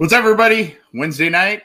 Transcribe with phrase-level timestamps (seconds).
[0.00, 0.78] What's up, everybody?
[0.94, 1.62] Wednesday night.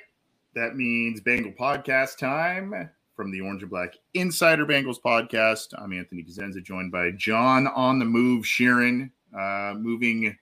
[0.55, 5.67] That means Bengal podcast time from the Orange and Black Insider Bengals podcast.
[5.77, 10.35] I'm Anthony Cosenza, joined by John on the move, Sheeran, uh, moving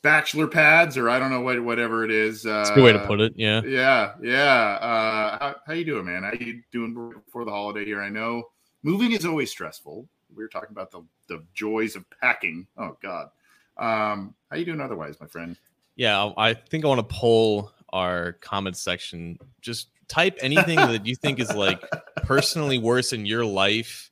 [0.00, 2.46] bachelor pads, or I don't know what whatever it is.
[2.46, 3.34] Uh, That's a good way to put it.
[3.36, 4.78] Yeah, yeah, yeah.
[4.80, 6.22] Uh, how, how you doing, man?
[6.22, 6.94] How you doing
[7.26, 8.00] before the holiday here?
[8.00, 8.44] I know
[8.82, 10.08] moving is always stressful.
[10.34, 12.66] We were talking about the the joys of packing.
[12.78, 13.28] Oh God,
[13.76, 15.54] um, how you doing otherwise, my friend?
[15.98, 19.36] Yeah, um, I think I want to pull our comment section.
[19.60, 21.82] Just type anything that you think is like
[22.22, 24.10] personally worse in your life.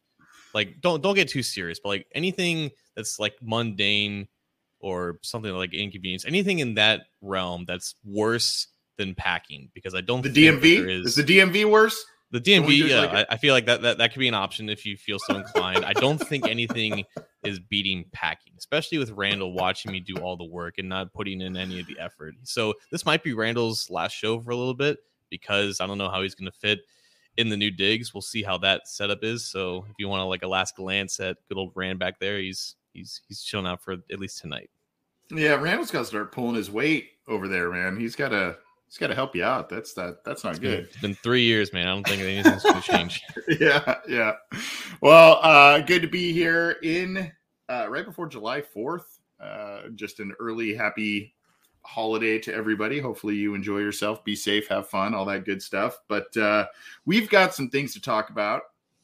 [0.53, 4.27] Like don't don't get too serious, but like anything that's like mundane
[4.81, 8.67] or something like inconvenience, anything in that realm that's worse
[8.99, 9.71] than packing.
[9.73, 12.05] Because I don't the DMV is, is the DMV worse.
[12.37, 14.69] The DMV, yeah, like I, I, feel like that, that that could be an option
[14.69, 15.87] if you feel so inclined.
[15.87, 17.03] I don't think anything
[17.45, 21.41] is beating packing, especially with Randall watching me do all the work and not putting
[21.41, 22.35] in any of the effort.
[22.43, 24.99] So this might be Randall's last show for a little bit
[25.31, 26.81] because I don't know how he's going to fit
[27.39, 28.13] in the new digs.
[28.13, 29.51] We'll see how that setup is.
[29.51, 32.39] So if you want to like a last glance at good old Rand back there,
[32.39, 34.69] he's he's he's chilling out for at least tonight.
[35.31, 37.99] Yeah, Randall's got to start pulling his weight over there, man.
[37.99, 39.69] He's got to He's got to help you out.
[39.69, 40.25] That's that.
[40.25, 40.85] That's not good.
[40.85, 41.89] It's been three years, man.
[41.89, 43.23] I don't think anything's going to change.
[43.61, 44.35] yeah, yeah.
[45.01, 47.33] Well, uh, good to be here in
[47.69, 49.21] uh, right before July Fourth.
[49.41, 51.35] Uh, just an early happy
[51.83, 53.01] holiday to everybody.
[53.01, 55.99] Hopefully, you enjoy yourself, be safe, have fun, all that good stuff.
[56.09, 56.67] But uh,
[57.07, 58.63] we've got some things to talk about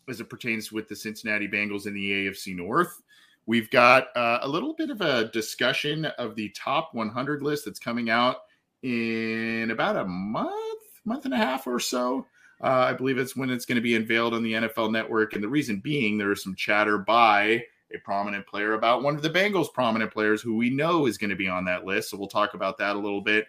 [0.08, 3.02] as it pertains with the Cincinnati Bengals in the AFC North.
[3.46, 7.80] We've got uh, a little bit of a discussion of the top 100 list that's
[7.80, 8.36] coming out
[8.82, 12.26] in about a month, month and a half or so.
[12.62, 15.34] Uh, I believe it's when it's going to be unveiled on the NFL Network.
[15.34, 19.22] And the reason being, there is some chatter by a prominent player about one of
[19.22, 22.10] the Bengals' prominent players who we know is going to be on that list.
[22.10, 23.46] So we'll talk about that a little bit.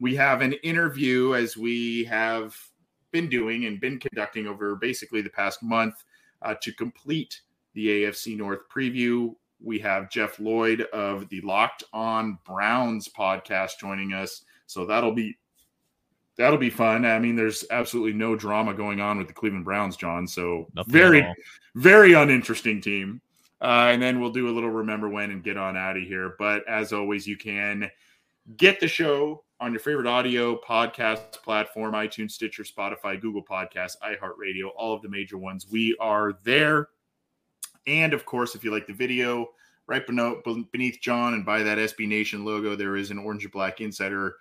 [0.00, 2.56] We have an interview as we have
[3.12, 6.02] been doing and been conducting over basically the past month
[6.42, 7.40] uh, to complete
[7.74, 9.34] the AFC North preview.
[9.62, 15.36] We have Jeff Lloyd of the Locked On Browns podcast joining us so that'll be
[16.36, 17.04] that'll be fun.
[17.04, 20.26] I mean, there's absolutely no drama going on with the Cleveland Browns, John.
[20.26, 21.34] So Nothing very,
[21.74, 23.20] very uninteresting team.
[23.60, 26.34] Uh, and then we'll do a little remember when and get on out of here.
[26.38, 27.90] But as always, you can
[28.56, 34.68] get the show on your favorite audio podcast platform iTunes, Stitcher, Spotify, Google Podcasts, iHeartRadio,
[34.76, 35.66] all of the major ones.
[35.70, 36.88] We are there.
[37.86, 39.48] And of course, if you like the video,
[39.86, 43.80] right beneath John and by that SB Nation logo, there is an orange and black
[43.80, 44.36] insider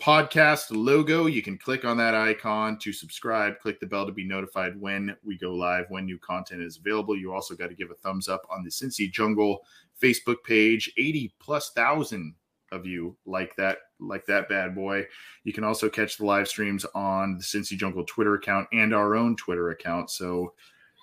[0.00, 1.26] podcast logo.
[1.26, 5.16] You can click on that icon to subscribe, click the bell to be notified when
[5.24, 7.16] we go live, when new content is available.
[7.16, 9.60] You also got to give a thumbs up on the Cincy Jungle
[10.00, 10.92] Facebook page.
[10.96, 12.34] 80 plus thousand
[12.70, 15.06] of you like that like that bad boy.
[15.44, 19.16] You can also catch the live streams on the Cincy Jungle Twitter account and our
[19.16, 20.10] own Twitter account.
[20.10, 20.52] So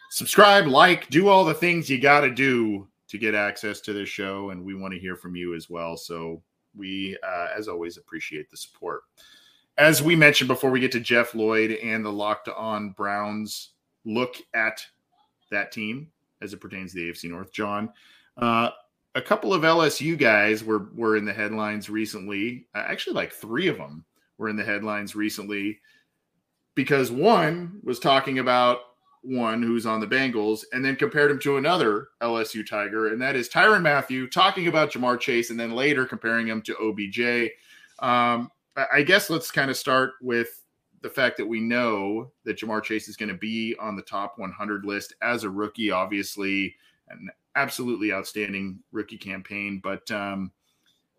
[0.09, 4.09] subscribe, like, do all the things you got to do to get access to this
[4.09, 5.97] show and we want to hear from you as well.
[5.97, 6.41] So
[6.77, 9.01] we, uh, as always, appreciate the support.
[9.77, 13.71] As we mentioned before, we get to Jeff Lloyd and the locked on Browns
[14.05, 14.85] look at
[15.51, 16.11] that team
[16.41, 17.51] as it pertains to the AFC North.
[17.51, 17.91] John,
[18.37, 18.69] uh,
[19.15, 22.67] a couple of LSU guys were were in the headlines recently.
[22.75, 24.05] Uh, actually, like three of them
[24.37, 25.79] were in the headlines recently
[26.75, 28.79] because one was talking about
[29.25, 33.35] one who's on the Bengals and then compared him to another LSU Tiger, and that
[33.35, 37.51] is Tyrann Mathieu talking about Ja'Marr Chase and then later comparing him to OBJ.
[37.99, 38.51] Um,
[38.91, 40.61] I guess let's kind of start with
[41.01, 44.37] the fact that we know that Ja'Marr Chase is going to be on the top
[44.37, 46.75] 100 list as a rookie, obviously,
[47.09, 49.79] an absolutely outstanding rookie campaign.
[49.83, 50.51] But um,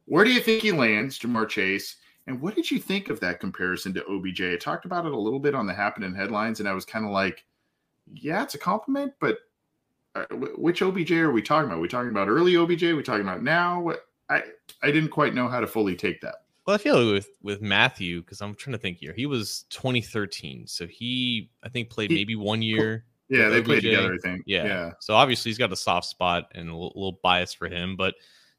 [0.04, 1.96] where do you think he lands, Ja'Marr Chase?
[2.26, 4.42] And what did you think of that comparison to OBJ?
[4.42, 7.04] I talked about it a little bit on the happening headlines, and I was kind
[7.04, 7.44] of like,
[8.12, 9.38] yeah, it's a compliment, but
[10.14, 10.24] uh,
[10.56, 11.78] which OBJ are we talking about?
[11.78, 12.84] Are we talking about early OBJ?
[12.84, 13.80] Are we talking about now?
[13.80, 14.42] What I
[14.82, 16.36] I didn't quite know how to fully take that.
[16.66, 19.12] Well, I feel like with with Mathieu because I'm trying to think here.
[19.12, 23.04] He was 2013, so he I think played he, maybe one year.
[23.28, 23.66] Yeah, they OBJ.
[23.66, 24.14] played together.
[24.14, 24.42] I think.
[24.46, 24.64] Yeah.
[24.64, 24.92] yeah.
[25.00, 28.14] So obviously he's got a soft spot and a little, little bias for him, but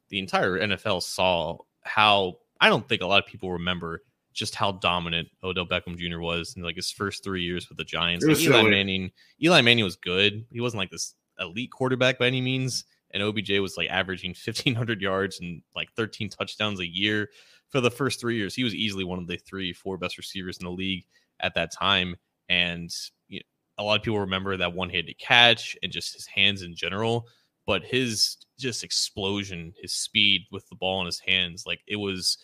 [0.08, 4.02] the entire NFL saw how I don't think a lot of people remember
[4.38, 6.20] just how dominant Odell Beckham Jr.
[6.20, 8.24] was in like his first three years with the Giants.
[8.24, 8.70] Like Eli silly.
[8.70, 9.10] Manning,
[9.42, 10.46] Eli Manning was good.
[10.52, 15.02] He wasn't like this elite quarterback by any means, and OBJ was like averaging 1,500
[15.02, 17.28] yards and like 13 touchdowns a year
[17.68, 18.54] for the first three years.
[18.54, 21.04] He was easily one of the three, four best receivers in the league
[21.40, 22.14] at that time,
[22.48, 22.94] and
[23.26, 26.74] you know, a lot of people remember that one-handed catch and just his hands in
[26.74, 27.26] general.
[27.66, 32.38] But his just explosion, his speed with the ball in his hands, like it was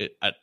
[0.00, 0.34] at, at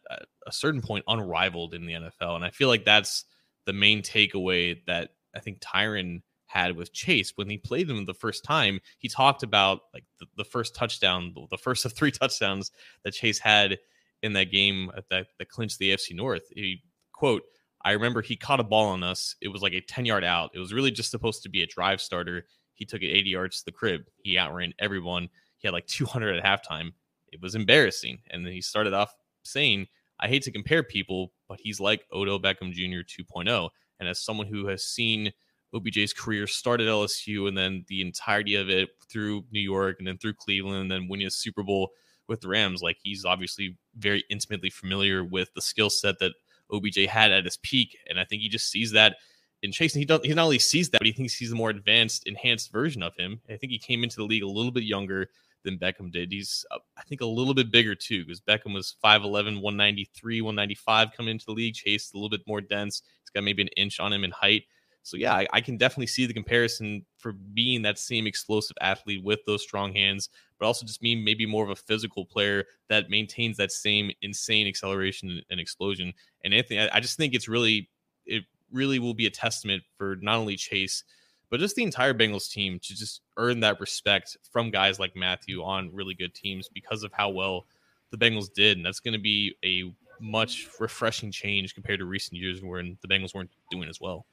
[0.47, 2.35] a certain point unrivaled in the NFL.
[2.35, 3.25] And I feel like that's
[3.65, 8.13] the main takeaway that I think Tyrann had with Chase when he played him the
[8.13, 8.79] first time.
[8.99, 12.71] He talked about like the, the first touchdown, the first of three touchdowns
[13.03, 13.79] that Chase had
[14.21, 16.43] in that game that, that clinched the AFC North.
[16.53, 17.43] He quote,
[17.83, 19.35] I remember he caught a ball on us.
[19.41, 20.51] It was like a 10 yard out.
[20.53, 22.45] It was really just supposed to be a drive starter.
[22.75, 24.01] He took it 80 yards to the crib.
[24.23, 25.29] He outran everyone.
[25.57, 26.93] He had like 200 at halftime.
[27.31, 28.19] It was embarrassing.
[28.29, 29.13] And then he started off
[29.43, 29.87] saying,
[30.19, 33.03] I hate to compare people, but he's like Odell Beckham Jr.
[33.03, 33.69] 2.0.
[33.99, 35.31] And as someone who has seen
[35.73, 40.07] OBJ's career start at LSU and then the entirety of it through New York and
[40.07, 41.91] then through Cleveland and then winning a Super Bowl
[42.27, 46.33] with the Rams, like he's obviously very intimately familiar with the skill set that
[46.71, 47.97] OBJ had at his peak.
[48.09, 49.17] And I think he just sees that
[49.61, 49.93] in Chase.
[49.93, 50.25] And he, doesn't.
[50.25, 53.15] he not only sees that, but he thinks he's a more advanced, enhanced version of
[53.15, 53.41] him.
[53.49, 55.29] I think he came into the league a little bit younger
[55.63, 56.31] than Beckham did.
[56.31, 61.11] He's, uh, I think, a little bit bigger too, because Beckham was 5'11, 193, 195
[61.15, 61.75] coming into the league.
[61.75, 63.01] Chase a little bit more dense.
[63.21, 64.63] He's got maybe an inch on him in height.
[65.05, 69.21] So, yeah, I, I, can definitely see the comparison for being that same explosive athlete
[69.21, 73.09] with those strong hands, but also just being maybe more of a physical player that
[73.09, 76.13] maintains that same insane acceleration and explosion.
[76.45, 77.89] And Anthony, I, I just think it's really,
[78.25, 81.03] it really will be a testament for not only Chase,
[81.53, 85.63] but just the entire Bengals team to just earn that respect from guys like Mathieu
[85.63, 87.67] on really good teams because of how well
[88.09, 88.77] the Bengals did.
[88.77, 93.07] And that's going to be a much refreshing change compared to recent years when the
[93.07, 94.25] Bengals weren't doing as well.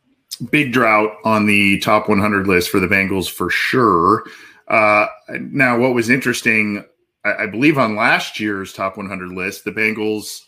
[0.50, 4.24] Big drought on the top 100 list for the Bengals for sure.
[4.68, 6.86] Uh, now, what was interesting,
[7.26, 10.40] I, I believe on last year's top 100 list, the Bengals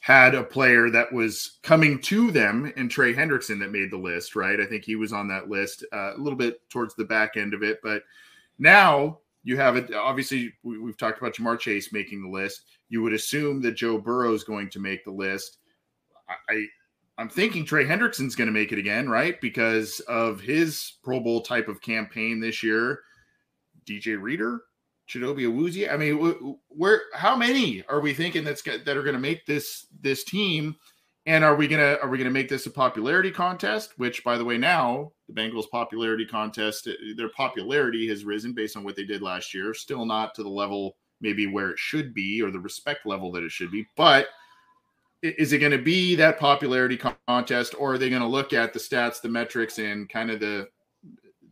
[0.00, 4.34] had a player that was coming to them and Trey Hendrickson that made the list,
[4.34, 4.58] right?
[4.58, 7.52] I think he was on that list uh, a little bit towards the back end
[7.52, 7.80] of it.
[7.82, 8.02] But
[8.58, 9.92] now you have it.
[9.94, 12.62] Obviously, we, have talked about Ja'Marr Chase making the list.
[12.88, 15.58] You would assume that Joe Burrow is going to make the list.
[16.48, 16.64] I,
[17.18, 19.38] I'm thinking Trey Hendrickson's going to make it again, right?
[19.42, 23.00] Because of his Pro Bowl type of campaign this year.
[23.84, 24.62] DJ Reader,
[25.10, 25.92] Chidobe Awuzie.
[25.92, 29.86] I mean, where how many are we thinking that's that are going to make this
[30.00, 30.76] this team?
[31.26, 33.98] And are we gonna are we gonna make this a popularity contest?
[33.98, 38.76] Which, by the way, now the Bengals' popularity contest, uh, their popularity has risen based
[38.76, 39.74] on what they did last year.
[39.74, 43.42] Still not to the level maybe where it should be or the respect level that
[43.42, 43.86] it should be.
[43.96, 44.28] But
[45.22, 48.72] is it going to be that popularity contest, or are they going to look at
[48.72, 50.68] the stats, the metrics, and kind of the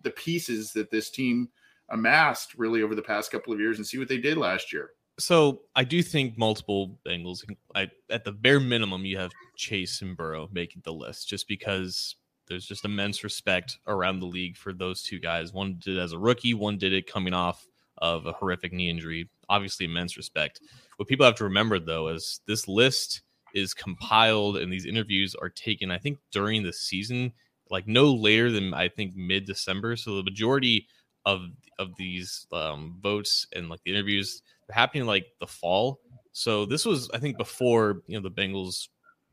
[0.02, 1.49] the pieces that this team
[1.90, 4.90] amassed really over the past couple of years and see what they did last year.
[5.18, 7.45] So I do think multiple Bengals.
[7.75, 12.14] I, at the bare minimum, you have Chase and Burrow making the list, just because
[12.47, 15.52] there's just immense respect around the league for those two guys.
[15.52, 17.66] One did it as a rookie, one did it coming off
[17.99, 19.28] of a horrific knee injury.
[19.49, 20.61] Obviously, immense respect.
[20.97, 23.23] What people have to remember though is this list
[23.54, 25.90] is compiled and these interviews are taken.
[25.90, 27.33] I think during the season,
[27.71, 29.97] like no later than I think mid December.
[29.97, 30.87] So the majority
[31.28, 31.42] of
[31.78, 36.00] of these um, votes and like the interviews they're happening like the fall.
[36.32, 38.88] So this was I think before you know the Bengals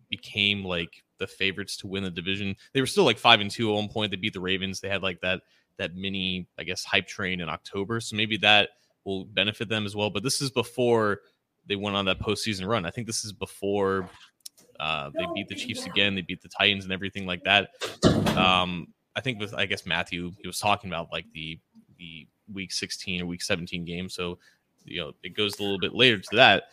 [0.09, 2.55] became like the favorites to win the division.
[2.73, 4.11] They were still like five and two at one point.
[4.11, 4.81] They beat the Ravens.
[4.81, 5.41] They had like that
[5.77, 8.01] that mini I guess hype train in October.
[8.01, 8.71] So maybe that
[9.05, 10.09] will benefit them as well.
[10.09, 11.21] But this is before
[11.65, 12.85] they went on that postseason run.
[12.85, 14.09] I think this is before
[14.79, 16.15] uh, they beat the Chiefs again.
[16.15, 17.69] They beat the Titans and everything like that.
[18.37, 21.57] Um, I think with I guess Mathieu he was talking about like the
[21.97, 24.09] the week 16 or week 17 game.
[24.09, 24.37] So,
[24.85, 26.65] you know, it goes a little bit later to that.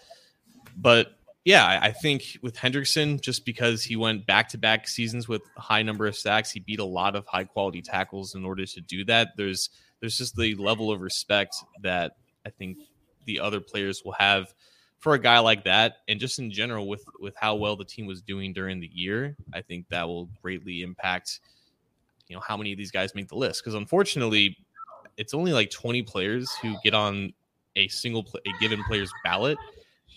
[0.76, 5.43] But yeah, I, think with Hendrickson, just because he went back to back seasons with
[5.57, 8.64] a high number of sacks, he beat a lot of high quality tackles in order
[8.64, 9.31] to do that.
[9.37, 12.12] There's there's just the level of respect that
[12.47, 12.79] I think
[13.25, 14.55] the other players will have
[14.99, 18.07] for a guy like that, and just in general with with how well the team
[18.07, 21.41] was doing during the year, I think that will greatly impact,
[22.29, 23.62] you know, how many of these guys make the list.
[23.62, 24.57] Because unfortunately,
[25.16, 27.33] it's only like 20 players who get on
[27.76, 29.59] a single a given player's ballot,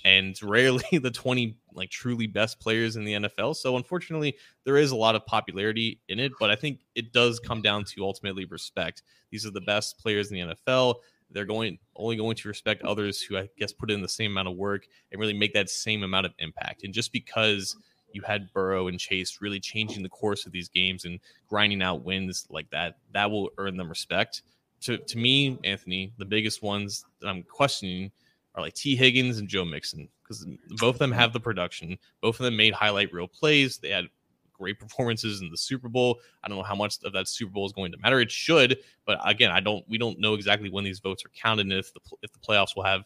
[0.04, 3.56] and it's rarely the 20 like truly best players in the NFL.
[3.56, 7.40] So unfortunately, there is a lot of popularity in it, but I think it does
[7.40, 9.04] come down to ultimately respect.
[9.32, 10.96] These are the best players in the NFL
[11.32, 14.48] they're going only going to respect others who I guess put in the same amount
[14.48, 16.84] of work and really make that same amount of impact.
[16.84, 17.76] And just because
[18.12, 22.04] you had Burrow and Chase really changing the course of these games and grinding out
[22.04, 24.42] wins like that, that will earn them respect.
[24.86, 28.12] To to me, Anthony, the biggest ones that I'm questioning
[28.56, 30.46] are like Tee Higgins and Joe Mixon because
[30.78, 31.98] both of them have the production.
[32.22, 33.78] Both of them made highlight reel plays.
[33.78, 34.06] They had
[34.54, 36.20] great performances in the Super Bowl.
[36.44, 38.20] I don't know how much of that Super Bowl is going to matter.
[38.20, 39.84] It should, but again, I don't.
[39.88, 42.76] We don't know exactly when these votes are counted and if the if the playoffs
[42.76, 43.04] will have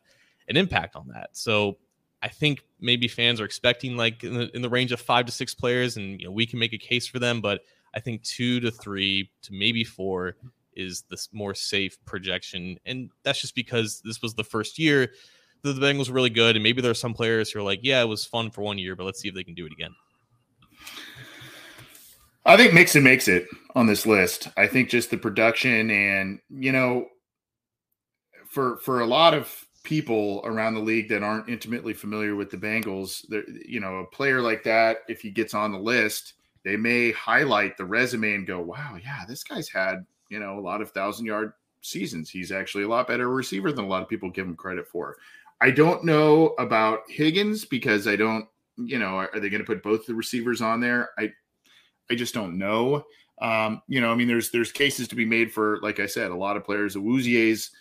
[0.48, 1.29] an impact on that.
[1.33, 1.77] So
[2.21, 5.31] I think maybe fans are expecting like in the, in the range of five to
[5.31, 7.62] six players, and you know we can make a case for them, but
[7.93, 10.36] I think two to three to maybe four
[10.79, 15.12] is the more safe projection, and that's just because this was the first year
[15.62, 17.81] that the Bengals were really good, and maybe there are some players who are like,
[17.83, 19.74] yeah, it was fun for one year, but let's see if they can do it
[19.74, 19.93] again.
[22.45, 24.48] I think Mixon makes it on this list.
[24.57, 27.07] I think just the production and you know,
[28.50, 32.57] for for a lot of people around the league that aren't intimately familiar with the
[32.57, 33.24] Bengals,
[33.65, 36.33] you know, a player like that, if he gets on the list,
[36.63, 40.62] they may highlight the resume and go, "Wow, yeah, this guy's had you know a
[40.62, 42.29] lot of thousand yard seasons.
[42.29, 45.17] He's actually a lot better receiver than a lot of people give him credit for."
[45.62, 49.67] I don't know about Higgins because I don't, you know, are, are they going to
[49.67, 51.09] put both the receivers on there?
[51.17, 51.31] I
[52.09, 53.03] I just don't know.
[53.41, 56.31] Um, you know, I mean, there's there's cases to be made for, like I said,
[56.31, 56.95] a lot of players.
[56.95, 57.71] Awuzie's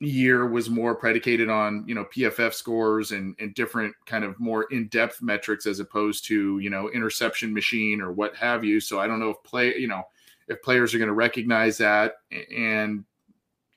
[0.00, 4.64] year was more predicated on you know PFF scores and and different kind of more
[4.70, 8.80] in depth metrics as opposed to you know interception machine or what have you.
[8.80, 10.04] So I don't know if play you know
[10.48, 12.14] if players are going to recognize that
[12.54, 13.04] and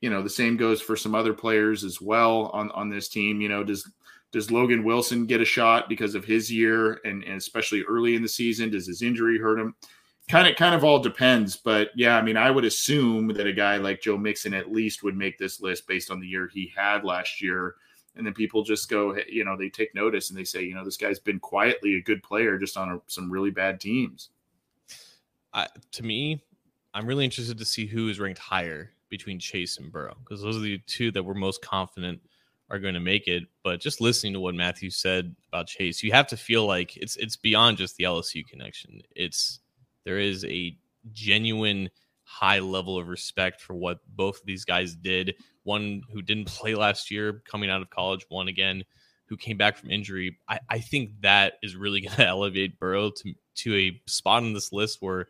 [0.00, 3.40] you know the same goes for some other players as well on on this team.
[3.40, 3.88] You know, does
[4.32, 8.22] does Logan Wilson get a shot because of his year and, and especially early in
[8.22, 8.70] the season?
[8.70, 9.74] Does his injury hurt him?
[10.28, 11.56] Kind of, kind of all depends.
[11.56, 15.02] But yeah, I mean, I would assume that a guy like Joe Mixon at least
[15.02, 17.76] would make this list based on the year he had last year.
[18.16, 20.84] And then people just go, you know, they take notice and they say, you know,
[20.84, 24.30] this guy's been quietly a good player just on a, some really bad teams.
[25.52, 26.42] Uh, to me,
[26.94, 30.56] I'm really interested to see who is ranked higher between Chase and Burrow because those
[30.56, 32.20] are the two that we're most confident
[32.70, 33.44] are going to make it.
[33.62, 37.16] But just listening to what Mathieu said about Chase, you have to feel like it's
[37.16, 39.02] it's beyond just the LSU connection.
[39.14, 39.60] It's
[40.04, 40.76] there is a
[41.12, 41.90] genuine
[42.24, 45.34] high level of respect for what both of these guys did.
[45.64, 48.84] One who didn't play last year coming out of college, one again
[49.26, 50.38] who came back from injury.
[50.46, 54.54] I, I think that is really going to elevate Burrow to to a spot on
[54.54, 55.28] this list where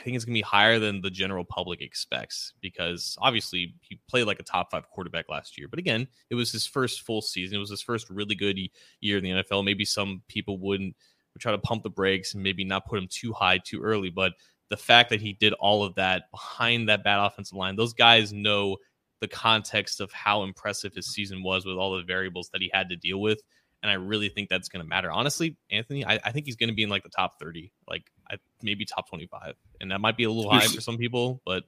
[0.00, 4.00] I think it's going to be higher than the general public expects because obviously he
[4.08, 5.68] played like a top five quarterback last year.
[5.68, 7.56] But again, it was his first full season.
[7.56, 8.58] It was his first really good
[9.02, 9.62] year in the NFL.
[9.62, 10.96] Maybe some people wouldn't
[11.34, 14.08] would try to pump the brakes and maybe not put him too high too early.
[14.08, 14.32] But
[14.70, 18.32] the fact that he did all of that behind that bad offensive line, those guys
[18.32, 18.78] know
[19.20, 22.88] the context of how impressive his season was with all the variables that he had
[22.88, 23.42] to deal with.
[23.82, 25.10] And I really think that's going to matter.
[25.10, 27.72] Honestly, Anthony, I, I think he's going to be in like the top 30.
[27.88, 29.54] Like I, maybe top 25.
[29.80, 31.64] And that might be a little you're, high for some people, but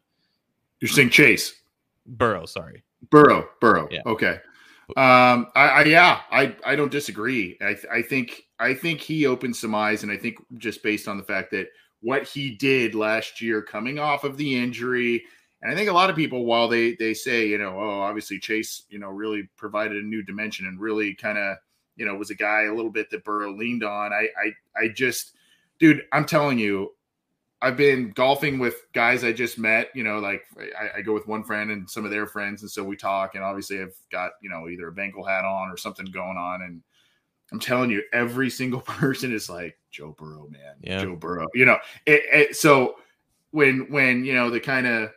[0.81, 1.55] you're saying Chase
[2.07, 2.83] Burrow, sorry.
[3.11, 3.89] Burrow, Burrow.
[3.91, 4.03] Yeah.
[4.07, 4.41] Okay.
[4.97, 7.57] Um, I, I, yeah, I, I don't disagree.
[7.63, 11.17] I, I think, I think he opened some eyes, and I think just based on
[11.17, 11.69] the fact that
[12.01, 15.25] what he did last year, coming off of the injury,
[15.63, 18.39] and I think a lot of people, while they they say, you know, oh, obviously
[18.39, 21.57] Chase, you know, really provided a new dimension and really kind of,
[21.97, 24.13] you know, was a guy a little bit that Burrow leaned on.
[24.13, 25.33] I, I, I just
[25.79, 26.93] dude, I'm telling you,
[27.61, 29.89] I've been golfing with guys I just met.
[29.95, 30.45] You know, like
[30.79, 33.35] I, I, go with one friend and some of their friends, and so we talk.
[33.35, 36.63] And obviously, I've got you know either a Bengal hat on or something going on.
[36.63, 36.83] And
[37.53, 41.03] I'm telling you, every single person is like Joe Burrow, man, yeah.
[41.03, 41.49] Joe Burrow.
[41.55, 42.97] You know, it, it, so
[43.53, 45.11] when when you know the kind of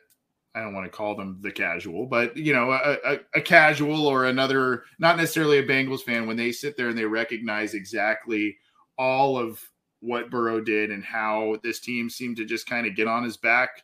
[0.56, 4.08] I don't want to call them the casual, but you know, a, a, a casual
[4.08, 8.58] or another, not necessarily a Bengals fan, when they sit there and they recognize exactly
[8.98, 9.62] all of
[10.00, 13.36] what Burrow did and how this team seemed to just kind of get on his
[13.38, 13.84] back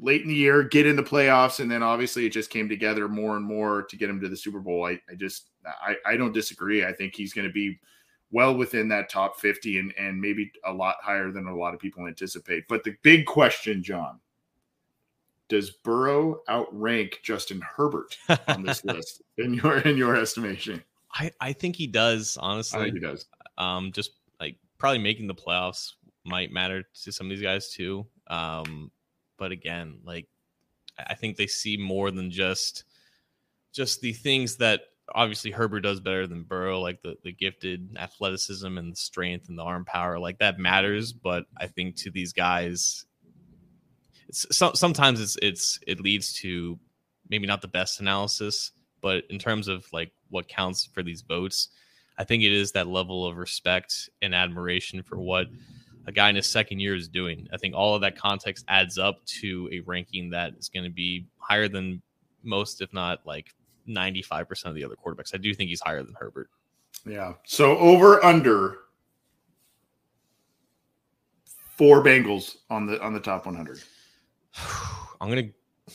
[0.00, 3.08] late in the year, get in the playoffs, and then obviously it just came together
[3.08, 4.86] more and more to get him to the Super Bowl.
[4.86, 6.84] I, I just I, I don't disagree.
[6.84, 7.78] I think he's going to be
[8.30, 11.80] well within that top 50 and, and maybe a lot higher than a lot of
[11.80, 12.66] people anticipate.
[12.68, 14.20] But the big question, John,
[15.48, 18.16] does Burrow outrank Justin Herbert
[18.48, 20.82] on this list in your in your estimation?
[21.12, 22.80] I, I think he does, honestly.
[22.80, 23.26] I think he does.
[23.56, 25.92] Um, just like probably making the playoffs
[26.24, 28.06] might matter to some of these guys too.
[28.26, 28.90] Um,
[29.38, 30.26] but again, like
[30.98, 32.84] I think they see more than just
[33.72, 34.80] just the things that
[35.14, 39.58] obviously Herbert does better than Burrow, like the the gifted athleticism and the strength and
[39.58, 41.12] the arm power, like that matters.
[41.12, 43.05] But I think to these guys,
[44.28, 46.78] it's so, sometimes it's it's it leads to
[47.28, 51.68] maybe not the best analysis, but in terms of like what counts for these votes,
[52.18, 55.48] I think it is that level of respect and admiration for what
[56.06, 57.48] a guy in his second year is doing.
[57.52, 60.90] I think all of that context adds up to a ranking that is going to
[60.90, 62.00] be higher than
[62.42, 63.54] most, if not like
[63.88, 65.34] 95% of the other quarterbacks.
[65.34, 66.48] I do think he's higher than Herbert.
[67.04, 67.34] Yeah.
[67.44, 68.78] So over under
[71.76, 73.82] four Bengals on the on the top 100.
[75.20, 75.94] I'm going to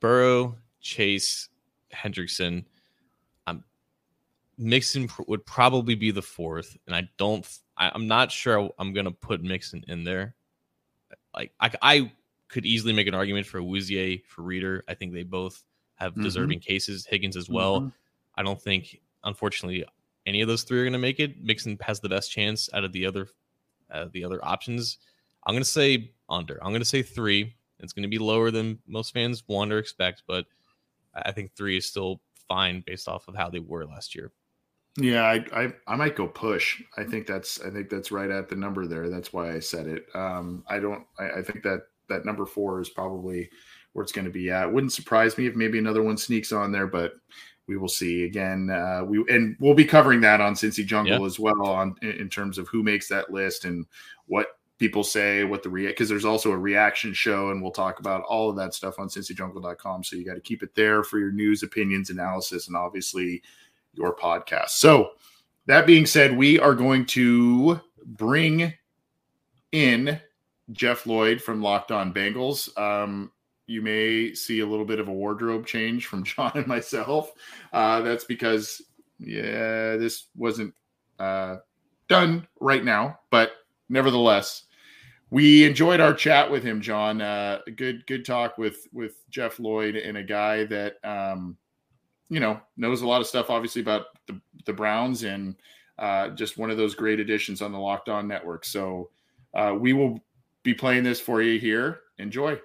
[0.00, 1.48] Burrow, Chase,
[1.94, 2.64] Hendrickson.
[3.46, 3.64] I'm
[4.56, 9.10] Mixon would probably be the fourth, and I don't I, am not sure I'm gonna
[9.10, 10.34] put Mixon in there.
[11.34, 12.12] Like I, I
[12.48, 14.84] could easily make an argument for Awuzie for Reader.
[14.88, 15.62] I think they both
[15.96, 16.22] have mm-hmm.
[16.22, 17.06] deserving cases.
[17.06, 17.80] Higgins as well.
[17.80, 17.88] Mm-hmm.
[18.36, 19.84] I don't think, unfortunately,
[20.26, 21.42] any of those three are going to make it.
[21.42, 23.28] Mixon has the best chance out of the other,
[23.90, 24.98] uh, the other options.
[25.46, 26.62] I'm going to say under.
[26.62, 27.54] I'm going to say three.
[27.80, 30.46] It's going to be lower than most fans want or expect, but
[31.14, 34.32] I think three is still fine based off of how they were last year.
[34.96, 36.82] Yeah, I, I, I might go push.
[36.96, 39.08] I think that's I think that's right at the number there.
[39.08, 40.06] That's why I said it.
[40.14, 41.04] Um, I don't.
[41.18, 43.48] I, I think that that number four is probably
[43.92, 44.70] where it's going to be at.
[44.70, 47.12] Wouldn't surprise me if maybe another one sneaks on there, but
[47.68, 48.24] we will see.
[48.24, 51.26] Again, uh, we and we'll be covering that on Cincy Jungle yeah.
[51.26, 53.86] as well on in terms of who makes that list and
[54.26, 58.00] what people say, what the react because there's also a reaction show, and we'll talk
[58.00, 60.02] about all of that stuff on cincyjungle.com.
[60.02, 63.42] So you got to keep it there for your news, opinions, analysis, and obviously
[63.92, 64.70] your podcast.
[64.70, 65.10] So,
[65.66, 68.72] that being said, we are going to bring
[69.70, 70.18] in
[70.72, 72.76] Jeff Lloyd from Locked On Bengals.
[72.78, 73.30] Um,
[73.66, 77.32] you may see a little bit of a wardrobe change from John and myself.
[77.72, 78.82] Uh, that's because,
[79.18, 80.74] yeah, this wasn't
[81.18, 81.56] uh,
[82.08, 83.52] done right now, but
[83.90, 84.64] nevertheless,
[85.30, 87.20] we enjoyed our chat with him, John.
[87.20, 91.56] Uh, good, good talk with with Jeff Lloyd and a guy that um,
[92.28, 95.54] you know knows a lot of stuff, obviously about the, the Browns, and
[95.98, 98.64] uh, just one of those great additions on the Locked On Network.
[98.64, 99.10] So
[99.54, 100.20] uh, we will
[100.62, 102.00] be playing this for you here.
[102.18, 102.58] Enjoy.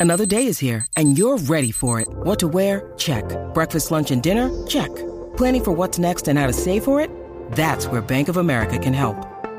[0.00, 2.08] Another day is here, and you're ready for it.
[2.10, 2.92] What to wear?
[2.96, 3.24] Check.
[3.54, 4.50] Breakfast, lunch, and dinner?
[4.66, 4.90] Check.
[5.36, 7.08] Planning for what's next and how to save for it?
[7.52, 9.31] That's where Bank of America can help.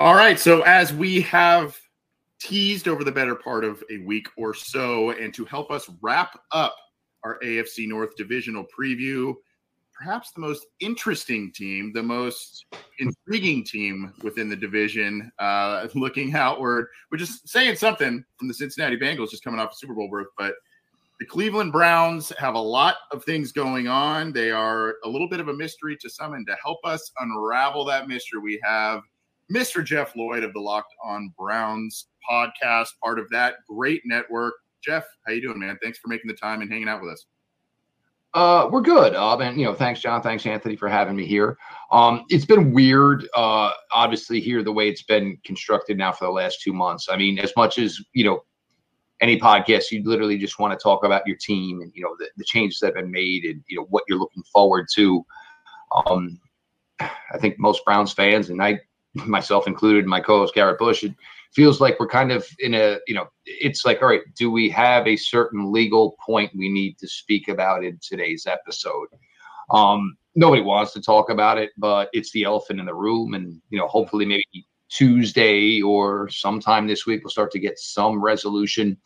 [0.00, 0.40] All right.
[0.40, 1.78] So, as we have
[2.40, 6.40] teased over the better part of a week or so, and to help us wrap
[6.52, 6.74] up
[7.22, 9.34] our AFC North divisional preview,
[9.92, 12.64] perhaps the most interesting team, the most
[12.98, 18.96] intriguing team within the division, uh, looking outward, we're just saying something from the Cincinnati
[18.96, 20.54] Bengals just coming off a Super Bowl berth, but
[21.18, 24.32] the Cleveland Browns have a lot of things going on.
[24.32, 27.84] They are a little bit of a mystery to some, and to help us unravel
[27.84, 29.02] that mystery, we have
[29.52, 29.84] Mr.
[29.84, 34.54] Jeff Lloyd of the Locked On Browns podcast, part of that great network.
[34.82, 35.78] Jeff, how you doing, man?
[35.82, 37.26] Thanks for making the time and hanging out with us.
[38.32, 39.14] Uh, we're good.
[39.14, 40.22] Uh, and you know, thanks, John.
[40.22, 41.58] Thanks, Anthony, for having me here.
[41.90, 46.30] Um, it's been weird, uh, obviously, here the way it's been constructed now for the
[46.30, 47.08] last two months.
[47.10, 48.44] I mean, as much as you know,
[49.20, 52.28] any podcast, you literally just want to talk about your team and you know the,
[52.36, 55.26] the changes that have been made and you know what you're looking forward to.
[56.06, 56.38] Um,
[57.00, 58.78] I think most Browns fans, and I
[59.14, 61.14] myself included, my co-host Garrett Bush, it
[61.52, 64.70] feels like we're kind of in a, you know, it's like, all right, do we
[64.70, 69.08] have a certain legal point we need to speak about in today's episode?
[69.70, 73.60] Um, nobody wants to talk about it, but it's the elephant in the room, and
[73.70, 78.96] you know, hopefully, maybe Tuesday or sometime this week, we'll start to get some resolution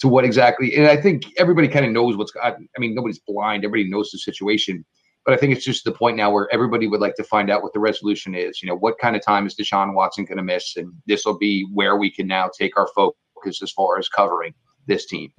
[0.00, 0.74] to what exactly.
[0.76, 2.32] And I think everybody kind of knows what's.
[2.42, 3.64] I, I mean, nobody's blind.
[3.64, 4.84] Everybody knows the situation.
[5.24, 7.62] But I think it's just the point now where everybody would like to find out
[7.62, 8.62] what the resolution is.
[8.62, 10.76] You know, what kind of time is Deshaun Watson going to miss?
[10.76, 14.52] And this will be where we can now take our focus as far as covering
[14.86, 15.32] this team.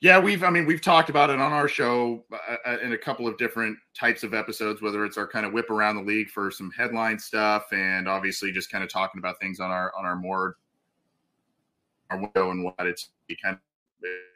[0.00, 2.98] Yeah, we've, I mean, we've talked about it on our show uh, uh, in a
[2.98, 6.28] couple of different types of episodes, whether it's our kind of whip around the league
[6.28, 10.04] for some headline stuff and obviously just kind of talking about things on our, on
[10.04, 10.56] our more,
[12.10, 13.60] our window and what it's kind of,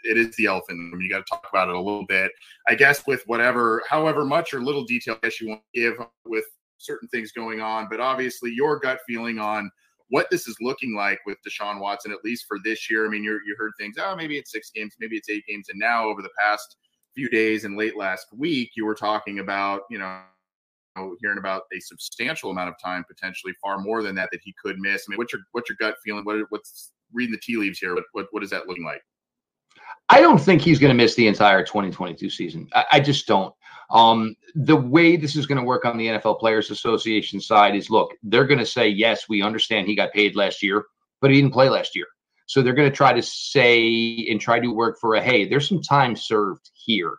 [0.04, 0.78] it is the elephant.
[0.80, 2.32] I mean, you got to talk about it a little bit,
[2.68, 5.94] I guess, with whatever, however much or little detail I guess you want to give
[6.24, 6.44] with
[6.78, 7.88] certain things going on.
[7.90, 9.70] But obviously, your gut feeling on
[10.08, 13.06] what this is looking like with Deshaun Watson, at least for this year.
[13.06, 15.68] I mean, you you heard things, oh, maybe it's six games, maybe it's eight games.
[15.68, 16.76] And now over the past
[17.14, 20.20] few days and late last week, you were talking about, you know,
[21.20, 24.78] hearing about a substantial amount of time, potentially far more than that, that he could
[24.78, 25.06] miss.
[25.06, 26.24] I mean, what's your what's your gut feeling?
[26.24, 27.94] What what's reading the tea leaves here?
[27.94, 29.02] What what, what is that looking like?
[30.08, 32.68] I don't think he's going to miss the entire 2022 season.
[32.74, 33.54] I, I just don't.
[33.90, 37.90] Um, the way this is going to work on the NFL Players Association side is
[37.90, 40.84] look, they're going to say, yes, we understand he got paid last year,
[41.20, 42.06] but he didn't play last year.
[42.46, 45.68] So they're going to try to say and try to work for a hey, there's
[45.68, 47.18] some time served here.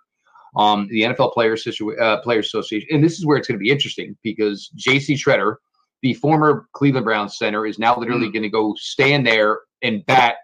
[0.56, 1.68] Um, the NFL Players,
[2.00, 5.16] uh, Players Association, and this is where it's going to be interesting because J.C.
[5.16, 5.58] Tretter,
[6.02, 8.34] the former Cleveland Browns center, is now literally mm.
[8.34, 10.38] going to go stand there and bat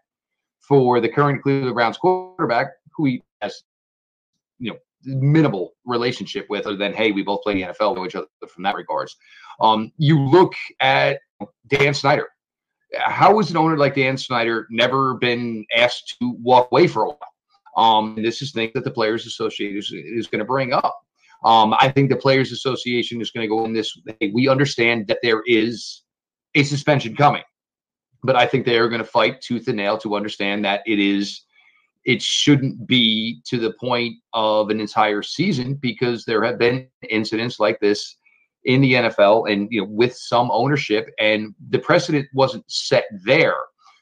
[0.67, 3.63] for the current Cleveland Browns quarterback, who he has,
[4.59, 8.15] you know, minimal relationship with, other than hey, we both play the NFL, know each
[8.15, 9.15] other from that regards.
[9.59, 11.19] Um, you look at
[11.67, 12.27] Dan Snyder.
[12.95, 17.07] How has an owner like Dan Snyder never been asked to walk away for a
[17.07, 17.19] while?
[17.75, 20.99] Um, this is things that the Players Association is, is going to bring up.
[21.43, 23.97] Um, I think the Players Association is going to go in this.
[24.19, 26.03] Hey, we understand that there is
[26.55, 27.43] a suspension coming,
[28.23, 30.99] but I think they are going to fight tooth and nail to understand that it
[30.99, 31.41] is
[32.05, 37.59] it shouldn't be to the point of an entire season because there have been incidents
[37.61, 38.17] like this
[38.65, 43.55] in the NFL and you know with some ownership and the precedent wasn't set there.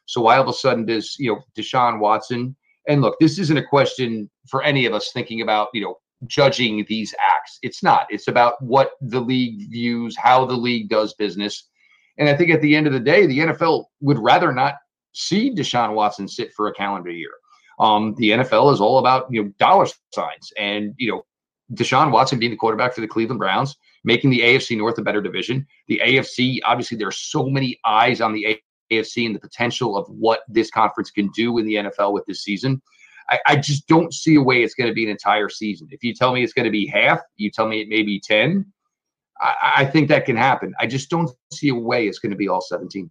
[0.05, 2.55] So why all of a sudden does you know Deshaun Watson
[2.87, 6.85] and look, this isn't a question for any of us thinking about you know judging
[6.87, 7.59] these acts.
[7.63, 8.07] It's not.
[8.09, 11.69] It's about what the league views, how the league does business.
[12.17, 14.75] And I think at the end of the day, the NFL would rather not
[15.13, 17.31] see Deshaun Watson sit for a calendar year.
[17.79, 21.25] Um, the NFL is all about you know dollar signs, and you know
[21.73, 25.21] Deshaun Watson being the quarterback for the Cleveland Browns, making the AFC North a better
[25.21, 25.65] division.
[25.87, 28.59] The AFC, obviously, there are so many eyes on the
[28.91, 32.43] AFC and the potential of what this conference can do in the NFL with this
[32.43, 32.81] season.
[33.29, 35.87] I, I just don't see a way it's going to be an entire season.
[35.91, 38.19] If you tell me it's going to be half, you tell me it may be
[38.19, 38.65] 10,
[39.41, 40.73] I, I think that can happen.
[40.79, 43.09] I just don't see a way it's going to be all 17.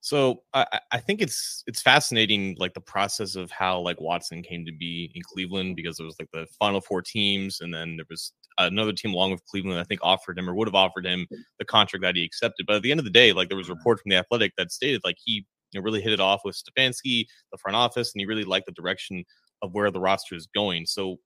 [0.00, 4.64] So I, I think it's it's fascinating, like the process of how like Watson came
[4.64, 8.06] to be in Cleveland because there was like the final four teams, and then there
[8.08, 9.80] was another team along with Cleveland.
[9.80, 11.26] I think offered him or would have offered him
[11.58, 12.64] the contract that he accepted.
[12.66, 14.52] But at the end of the day, like there was a report from the Athletic
[14.56, 18.12] that stated like he you know, really hit it off with Stefanski, the front office,
[18.14, 19.24] and he really liked the direction
[19.62, 20.86] of where the roster is going.
[20.86, 21.16] So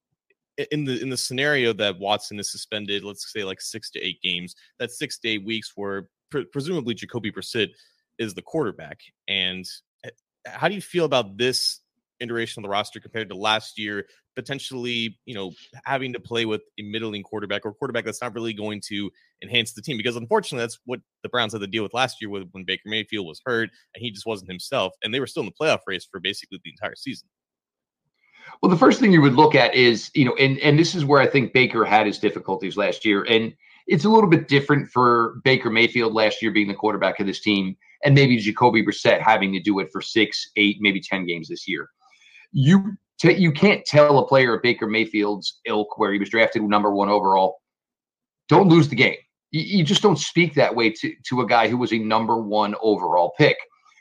[0.71, 4.21] in the in the scenario that Watson is suspended, let's say like six to eight
[4.23, 7.71] games, that's six to eight weeks where pre- presumably Jacoby Brissett
[8.19, 9.01] is the quarterback.
[9.29, 9.65] And
[10.05, 10.11] eh,
[10.47, 11.81] how do you feel about this
[12.21, 14.07] iteration of the roster compared to last year?
[14.35, 15.53] Potentially, you know,
[15.85, 19.11] having to play with a middling quarterback or quarterback that's not really going to
[19.43, 22.31] enhance the team because unfortunately that's what the Browns had to deal with last year
[22.31, 25.49] when Baker Mayfield was hurt and he just wasn't himself, and they were still in
[25.49, 27.29] the playoff race for basically the entire season.
[28.63, 31.05] Well, the first thing you would look at is, you know, and and this is
[31.05, 33.55] where I think Baker had his difficulties last year, and
[33.87, 37.41] it's a little bit different for Baker Mayfield last year being the quarterback of this
[37.41, 41.49] team and maybe Jacoby Brissett having to do it for six, eight, maybe 10 games
[41.49, 41.89] this year.
[42.53, 46.63] You t- you can't tell a player of Baker Mayfield's ilk where he was drafted
[46.63, 47.61] number one overall,
[48.49, 49.17] don't lose the game.
[49.51, 52.41] You, you just don't speak that way to, to a guy who was a number
[52.41, 53.57] one overall pick.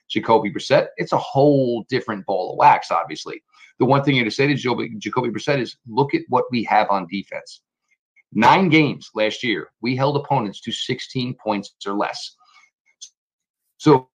[0.10, 3.42] Jacoby Brissett, it's a whole different ball of wax, obviously.
[3.80, 6.90] The one thing to say to Jacoby, Jacoby Brissett is look at what we have
[6.90, 7.62] on defense.
[8.34, 12.36] Nine games last year, we held opponents to 16 points or less.
[13.78, 14.10] So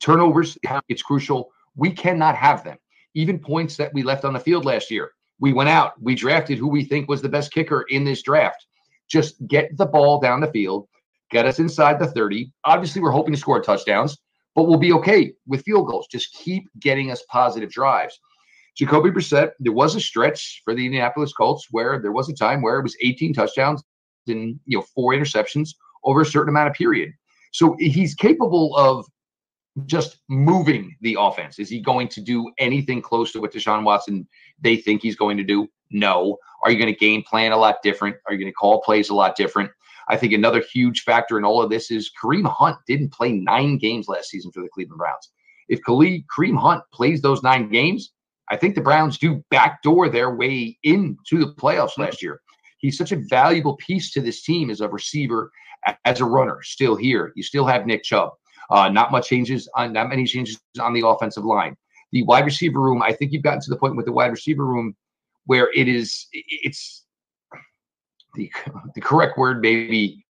[0.00, 0.56] turnovers,
[0.88, 1.50] it's crucial.
[1.76, 2.78] We cannot have them.
[3.14, 5.12] Even points that we left on the field last year.
[5.40, 8.66] We went out, we drafted who we think was the best kicker in this draft.
[9.08, 10.88] Just get the ball down the field,
[11.30, 12.50] get us inside the 30.
[12.64, 14.18] Obviously, we're hoping to score touchdowns,
[14.58, 16.08] but we'll be okay with field goals.
[16.10, 18.18] Just keep getting us positive drives.
[18.76, 22.60] Jacoby Brissett, there was a stretch for the Indianapolis Colts where there was a time
[22.60, 23.84] where it was 18 touchdowns
[24.26, 27.12] and you know four interceptions over a certain amount of period.
[27.52, 29.06] So he's capable of
[29.86, 31.60] just moving the offense.
[31.60, 34.26] Is he going to do anything close to what Deshaun Watson
[34.60, 35.68] they think he's going to do?
[35.92, 36.36] No.
[36.64, 38.16] Are you going to game plan a lot different?
[38.26, 39.70] Are you going to call plays a lot different?
[40.08, 43.78] I think another huge factor in all of this is Kareem Hunt didn't play nine
[43.78, 45.30] games last season for the Cleveland Browns.
[45.68, 48.12] If Kareem Hunt plays those nine games,
[48.50, 52.40] I think the Browns do backdoor their way into the playoffs last year.
[52.78, 55.50] He's such a valuable piece to this team as a receiver,
[56.04, 56.60] as a runner.
[56.62, 58.30] Still here, you still have Nick Chubb.
[58.70, 61.76] Uh, not much changes on not many changes on the offensive line.
[62.12, 64.64] The wide receiver room, I think you've gotten to the point with the wide receiver
[64.64, 64.94] room
[65.46, 67.04] where it is it's
[68.34, 68.50] the
[68.94, 70.24] the correct word maybe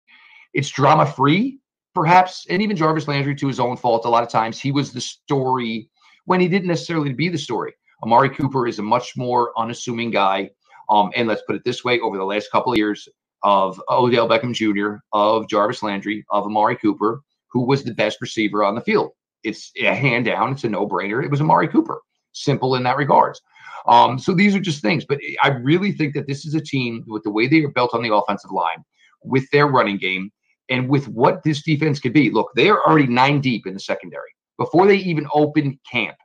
[0.54, 1.58] it's drama free
[1.94, 4.92] perhaps and even Jarvis Landry to his own fault a lot of times he was
[4.92, 5.90] the story
[6.28, 7.72] when he didn't necessarily be the story.
[8.02, 10.50] Amari Cooper is a much more unassuming guy.
[10.90, 13.08] Um, and let's put it this way: over the last couple of years
[13.42, 18.62] of Odell Beckham Jr., of Jarvis Landry, of Amari Cooper, who was the best receiver
[18.62, 19.10] on the field.
[19.42, 20.52] It's a hand down.
[20.52, 21.24] It's a no brainer.
[21.24, 22.00] It was Amari Cooper.
[22.42, 23.40] Simple in that regards.
[23.86, 25.04] Um, so these are just things.
[25.04, 27.94] But I really think that this is a team with the way they are built
[27.94, 28.84] on the offensive line,
[29.22, 30.30] with their running game,
[30.68, 32.30] and with what this defense could be.
[32.30, 36.16] Look, they are already nine deep in the secondary before they even open camp.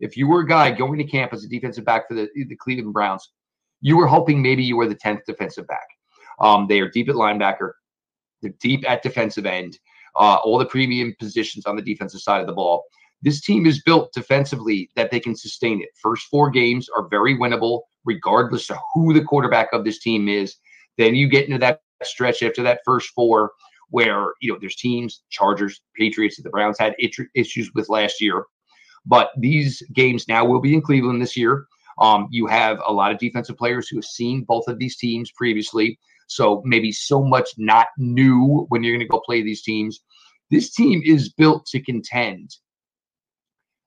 [0.00, 2.56] If you were a guy going to camp as a defensive back for the, the
[2.56, 3.30] Cleveland Browns,
[3.80, 5.86] you were hoping maybe you were the 10th defensive back.
[6.40, 7.72] Um, they are deep at linebacker,
[8.40, 9.78] they're deep at defensive end
[10.14, 12.84] uh, all the premium positions on the defensive side of the ball.
[13.22, 15.90] This team is built defensively that they can sustain it.
[16.00, 20.56] First four games are very winnable, regardless of who the quarterback of this team is.
[20.98, 23.52] Then you get into that stretch after that first four
[23.90, 26.96] where you know there's teams, Chargers, Patriots that the Browns had
[27.34, 28.44] issues with last year.
[29.06, 31.66] But these games now will be in Cleveland this year.
[31.98, 35.30] Um, you have a lot of defensive players who have seen both of these teams
[35.30, 35.98] previously.
[36.26, 40.00] So maybe so much not new when you're going to go play these teams.
[40.50, 42.56] This team is built to contend.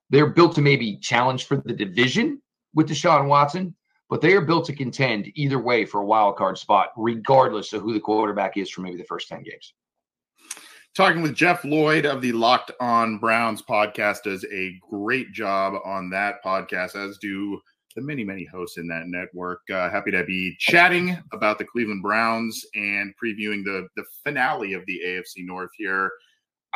[0.09, 2.41] They're built to maybe challenge for the division
[2.73, 3.75] with Deshaun Watson,
[4.09, 7.81] but they are built to contend either way for a wild card spot, regardless of
[7.81, 9.73] who the quarterback is for maybe the first 10 games.
[10.95, 16.09] Talking with Jeff Lloyd of the Locked On Browns podcast does a great job on
[16.11, 17.59] that podcast, as do
[17.95, 19.61] the many, many hosts in that network.
[19.69, 24.85] Uh, happy to be chatting about the Cleveland Browns and previewing the the finale of
[24.85, 26.11] the AFC North here.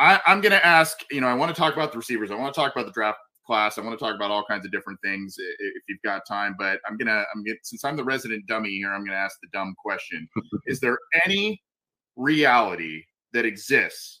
[0.00, 2.30] I, I'm going to ask, you know, I want to talk about the receivers.
[2.30, 3.78] I want to talk about the draft class.
[3.78, 6.56] I want to talk about all kinds of different things if you've got time.
[6.58, 9.48] But I'm gonna, I'm gonna, since I'm the resident dummy here, I'm gonna ask the
[9.52, 10.28] dumb question:
[10.66, 11.60] Is there any
[12.16, 14.20] reality that exists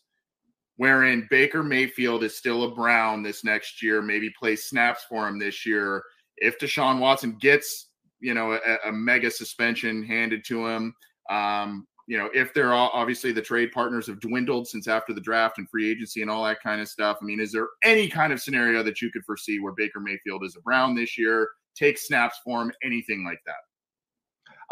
[0.76, 5.38] wherein Baker Mayfield is still a Brown this next year, maybe plays snaps for him
[5.38, 6.02] this year,
[6.38, 10.94] if Deshaun Watson gets, you know, a, a mega suspension handed to him,
[11.28, 15.58] um, you know, if they're obviously the trade partners have dwindled since after the draft
[15.58, 17.18] and free agency and all that kind of stuff.
[17.22, 20.44] I mean, is there any kind of scenario that you could foresee where Baker Mayfield
[20.44, 23.54] is a Brown this year, take snaps for him, anything like that?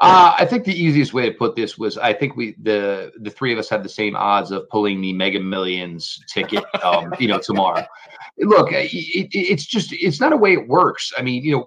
[0.00, 3.30] Uh, I think the easiest way to put this was I think we the the
[3.30, 7.28] three of us had the same odds of pulling the Mega Millions ticket, um, you
[7.28, 7.86] know, tomorrow
[8.40, 11.12] look, it, it, it's just it's not a way it works.
[11.16, 11.66] I mean, you know,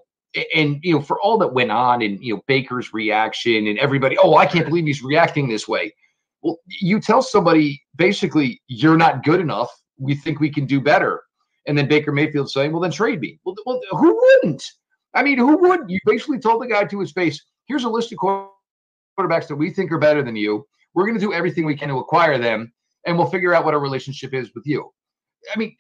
[0.56, 4.18] and you know, for all that went on, and you know, Baker's reaction, and everybody,
[4.18, 5.94] oh, I can't believe he's reacting this way.
[6.42, 9.70] Well, you tell somebody basically you're not good enough.
[9.98, 11.22] We think we can do better,
[11.68, 14.64] and then Baker Mayfield saying, "Well, then trade me." Well, well who wouldn't?
[15.14, 15.82] I mean, who would?
[15.88, 19.70] You basically told the guy to his face, "Here's a list of quarterbacks that we
[19.70, 20.66] think are better than you.
[20.94, 22.72] We're going to do everything we can to acquire them,
[23.06, 24.90] and we'll figure out what our relationship is with you."
[25.54, 25.76] I mean,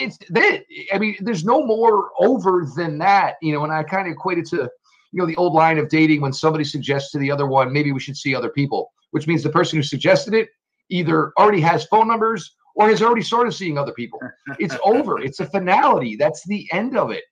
[0.00, 0.64] it's that.
[0.92, 3.64] I mean, there's no more over than that, you know.
[3.64, 4.68] And I kind of equate it to,
[5.12, 7.92] you know, the old line of dating when somebody suggests to the other one, maybe
[7.92, 10.48] we should see other people, which means the person who suggested it
[10.90, 14.20] either already has phone numbers or has already started seeing other people.
[14.58, 15.20] It's over.
[15.20, 16.16] It's a finality.
[16.16, 17.24] That's the end of it.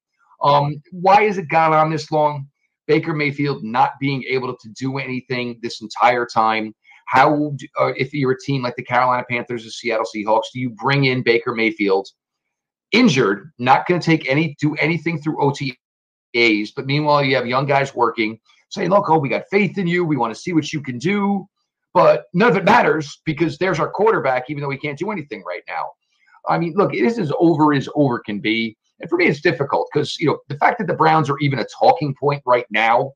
[0.43, 2.49] Um, why has it gone on this long?
[2.87, 6.75] Baker Mayfield not being able to do anything this entire time.
[7.07, 10.71] How, uh, if you're a team like the Carolina Panthers or Seattle Seahawks, do you
[10.71, 12.09] bring in Baker Mayfield
[12.93, 16.71] injured, not going to take any do anything through OTAs.
[16.75, 18.39] But meanwhile, you have young guys working,
[18.71, 20.05] saying, "Look, oh, we got faith in you.
[20.05, 21.47] We want to see what you can do."
[21.95, 25.43] But none of it matters because there's our quarterback, even though we can't do anything
[25.47, 25.91] right now.
[26.49, 28.77] I mean, look, it is as over as over can be.
[29.01, 31.59] And for me, it's difficult because you know the fact that the Browns are even
[31.59, 33.13] a talking point right now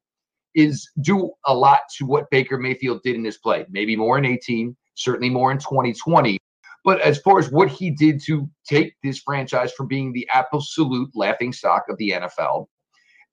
[0.55, 3.67] is due a lot to what Baker Mayfield did in his play.
[3.71, 6.39] Maybe more in 18, certainly more in 2020.
[6.87, 11.11] But as far as what he did to take this franchise from being the absolute
[11.17, 12.69] laughing stock of the NFL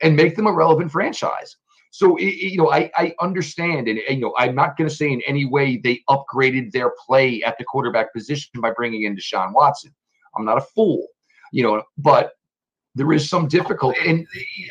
[0.02, 1.56] and make them a relevant franchise.
[1.92, 5.12] So you know, I, I understand, and, and you know, I'm not going to say
[5.12, 9.54] in any way they upgraded their play at the quarterback position by bringing in Deshaun
[9.54, 9.94] Watson.
[10.36, 11.06] I'm not a fool,
[11.52, 12.32] you know, but
[12.96, 14.26] there is some difficulty, and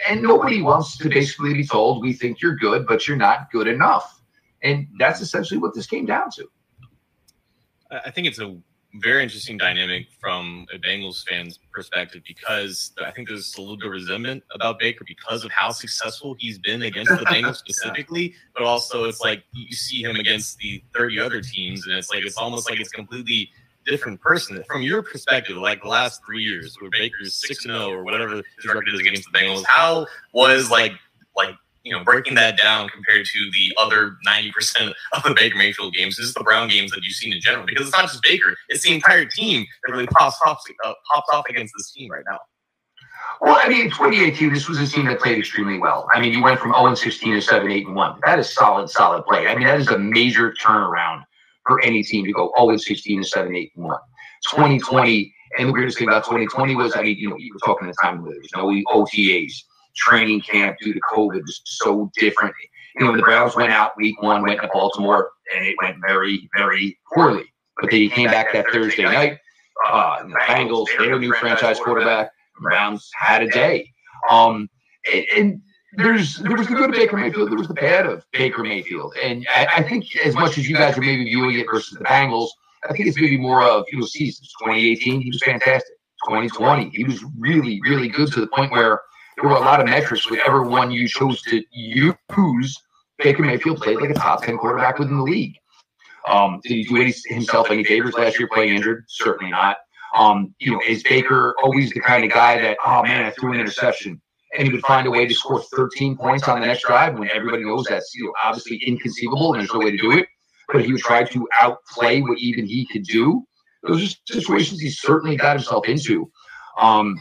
[0.08, 3.68] and nobody wants to basically be told we think you're good, but you're not good
[3.68, 4.20] enough,
[4.64, 6.48] and that's essentially what this came down to.
[7.92, 8.56] I think it's a
[8.94, 13.86] very interesting dynamic from a Bengals fan's perspective because I think there's a little bit
[13.86, 18.64] of resentment about Baker because of how successful he's been against the Bengals specifically, but
[18.64, 22.36] also it's like you see him against the 30 other teams, and it's like it's
[22.36, 23.50] almost like it's completely
[23.86, 25.56] different person from your perspective.
[25.56, 29.00] Like the last three years, where Baker's six and zero or whatever his record is
[29.00, 30.92] against the Bengals, how was like
[31.34, 35.94] like you know, breaking that down compared to the other 90% of the Baker Mayfield
[35.94, 38.22] games, this is the Brown games that you've seen in general, because it's not just
[38.22, 42.10] Baker, it's the entire team that really pops off, uh, pops off against this team
[42.10, 42.38] right now.
[43.40, 46.06] Well, I mean, 2018, this was a team that played extremely well.
[46.12, 48.20] I mean, you went from 0 16 to 7 8 and 1.
[48.24, 49.48] That is solid, solid play.
[49.48, 51.24] I mean, that is a major turnaround
[51.66, 53.98] for any team to go 0 16 to 7 8 and 1.
[54.50, 57.88] 2020, and the weirdest thing about 2020 was, I mean, you know, you were talking
[57.88, 59.52] at the time where there was no OTAs
[59.96, 62.54] training camp due to COVID was so different.
[62.98, 66.48] You know, the Browns went out week one, went to Baltimore, and it went very,
[66.56, 67.44] very poorly.
[67.80, 69.38] But they came back that Thursday night.
[69.86, 73.90] Uh, the Bengals, their new franchise quarterback, Browns had a day.
[74.30, 74.68] Um,
[75.12, 75.62] and, and
[75.96, 79.14] there's there was the good of Baker Mayfield, there was the bad of Baker Mayfield,
[79.22, 82.04] and I, I, think as much as you guys are maybe viewing it versus the
[82.04, 82.48] Bengals,
[82.88, 84.50] I think it's maybe more of you know seasons.
[84.60, 85.94] 2018, he was fantastic.
[86.28, 89.02] 2020, he was really really good to the point where
[89.42, 90.30] there were a lot of metrics.
[90.30, 92.80] Whichever one you chose to use,
[93.18, 95.56] Baker Mayfield played like a top 10 quarterback within the league.
[96.28, 99.04] Um, did he do any, himself any favors last year playing injured?
[99.08, 99.78] Certainly not.
[100.16, 103.52] Um, you know, is Baker always the kind of guy that, oh man, I threw
[103.52, 104.20] an interception
[104.56, 107.30] and he would find a way to score 13 points on the next drive when
[107.34, 110.26] everybody knows that's you know obviously inconceivable and there's no way to do it.
[110.72, 113.44] But he would try to outplay what even he could do.
[113.82, 116.30] Those are situations he certainly got himself into.
[116.78, 117.20] Um,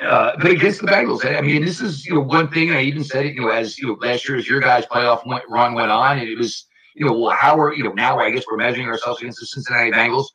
[0.00, 2.72] uh, but against the Bengals, I mean, this is you know one thing.
[2.72, 5.26] I even said it, you know, as you know, last year as your guys' playoff
[5.26, 8.18] went, run went on, and it was you know, well, how are you know now?
[8.18, 10.26] I guess we're measuring ourselves against the Cincinnati Bengals.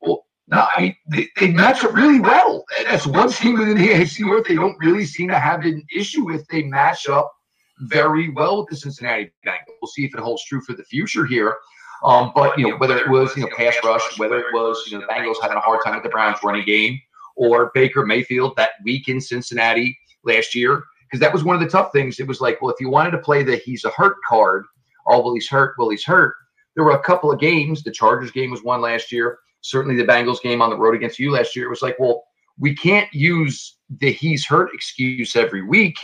[0.00, 2.64] Well, no, I mean they, they match up really well.
[2.84, 6.24] That's one team within the AFC North they don't really seem to have an issue
[6.24, 6.46] with.
[6.48, 7.32] They match up
[7.80, 9.74] very well with the Cincinnati Bengals.
[9.80, 11.56] We'll see if it holds true for the future here.
[12.04, 14.98] Um, but you know, whether it was you know pass rush, whether it was you
[14.98, 17.00] know the Bengals having a hard time with the Browns running game
[17.36, 20.82] or Baker Mayfield that week in Cincinnati last year.
[21.06, 22.18] Because that was one of the tough things.
[22.18, 24.64] It was like, well, if you wanted to play the he's a hurt card,
[25.06, 26.34] oh, well, he's hurt, well, he's hurt.
[26.74, 27.82] There were a couple of games.
[27.82, 29.38] The Chargers game was one last year.
[29.60, 31.66] Certainly the Bengals game on the road against you last year.
[31.66, 32.24] It was like, well,
[32.58, 35.96] we can't use the he's hurt excuse every week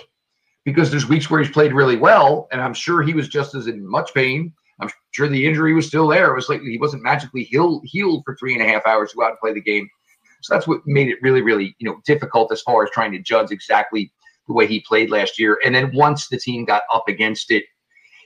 [0.64, 2.48] because there's weeks where he's played really well.
[2.52, 4.52] And I'm sure he was just as in much pain.
[4.80, 6.32] I'm sure the injury was still there.
[6.32, 9.16] It was like he wasn't magically healed, healed for three and a half hours to
[9.16, 9.88] go out and play the game.
[10.42, 13.18] So that's what made it really, really, you know, difficult as far as trying to
[13.18, 14.12] judge exactly
[14.46, 15.58] the way he played last year.
[15.64, 17.64] And then once the team got up against it,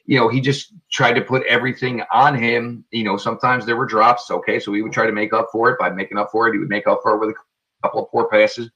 [0.07, 2.85] you know, he just tried to put everything on him.
[2.90, 4.31] You know, sometimes there were drops.
[4.31, 6.52] Okay, so he would try to make up for it by making up for it.
[6.52, 7.35] He would make up for it with a
[7.83, 8.70] couple of poor passes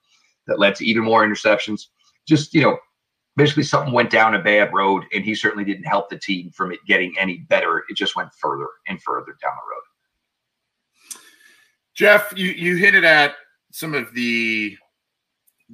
[0.46, 1.86] that led to even more interceptions.
[2.26, 2.78] Just you know,
[3.36, 6.72] basically something went down a bad road, and he certainly didn't help the team from
[6.72, 7.84] it getting any better.
[7.88, 9.89] It just went further and further down the road.
[12.00, 13.34] Jeff, you, you hinted at
[13.72, 14.74] some of the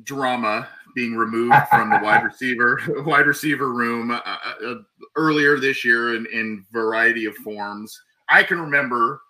[0.03, 4.75] drama being removed from the wide receiver wide receiver room uh, uh,
[5.15, 7.97] earlier this year in, in variety of forms.
[8.29, 9.21] I can remember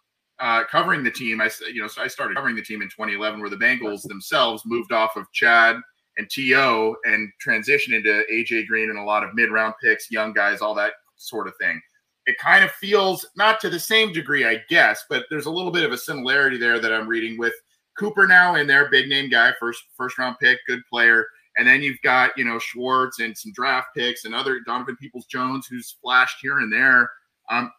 [0.41, 1.39] uh, covering the team.
[1.43, 4.63] I you know so I started covering the team in 2011, where the Bengals themselves
[4.65, 5.77] moved off of Chad
[6.17, 6.97] and T.O.
[7.05, 10.75] and transitioned into AJ Green and a lot of mid round picks, young guys, all
[10.77, 11.79] that sort of thing
[12.27, 15.71] it kind of feels not to the same degree, I guess, but there's a little
[15.71, 17.55] bit of a similarity there that I'm reading with
[17.97, 21.27] Cooper now in there, big name guy, first first round pick, good player.
[21.57, 25.25] And then you've got, you know, Schwartz and some draft picks and other Donovan Peoples
[25.25, 27.11] Jones who's flashed here and there.
[27.51, 27.73] Um,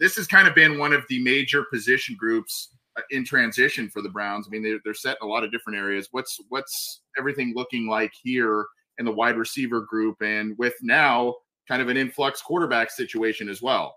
[0.00, 4.02] this has kind of been one of the major position groups uh, in transition for
[4.02, 4.48] the Browns.
[4.48, 6.08] I mean, they're, they're set in a lot of different areas.
[6.10, 8.64] What's what's everything looking like here
[8.98, 10.20] in the wide receiver group?
[10.20, 11.34] And with now
[11.68, 13.96] kind of an influx quarterback situation as well.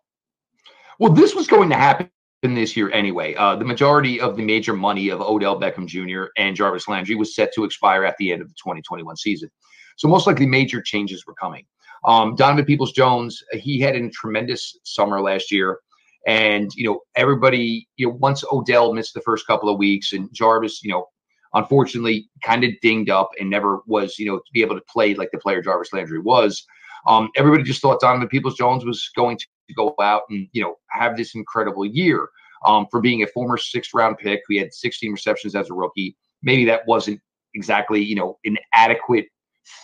[1.00, 2.10] Well, this was going to happen
[2.44, 3.36] this year anyway.
[3.36, 6.32] Uh, the majority of the major money of Odell Beckham Jr.
[6.38, 9.50] and Jarvis Landry was set to expire at the end of the 2021 season.
[9.98, 11.66] So most likely major changes were coming.
[12.06, 15.80] Um, Donovan Peoples Jones, he had a tremendous summer last year.
[16.28, 20.30] And, you know, everybody, you know, once Odell missed the first couple of weeks and
[20.34, 21.08] Jarvis, you know,
[21.54, 25.16] unfortunately kind of dinged up and never was, you know, to be able to play
[25.16, 26.66] like the player Jarvis Landry was.
[27.06, 30.76] Um, everybody just thought Donovan Peoples Jones was going to go out and you know
[30.90, 32.30] have this incredible year
[32.66, 36.16] um, for being a former sixth round pick who had 16 receptions as a rookie.
[36.42, 37.22] Maybe that wasn't
[37.54, 39.26] exactly you know an adequate,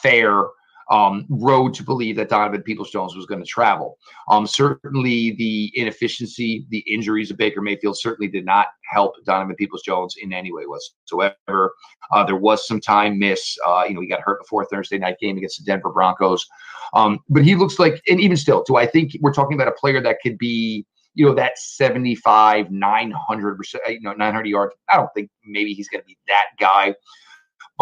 [0.02, 0.46] fair
[0.90, 3.98] um, road to believe that Donovan Peoples Jones was going to travel.
[4.30, 9.82] Um, certainly, the inefficiency, the injuries of Baker Mayfield certainly did not help Donovan Peoples
[9.82, 11.74] Jones in any way whatsoever.
[12.12, 13.58] Uh, there was some time miss.
[13.66, 16.46] Uh, you know, he got hurt before Thursday night game against the Denver Broncos.
[16.94, 19.74] Um, but he looks like, and even still, do I think we're talking about a
[19.74, 25.10] player that could be you know that 75 900 you know 900 yards i don't
[25.14, 26.96] think maybe he's going to be that guy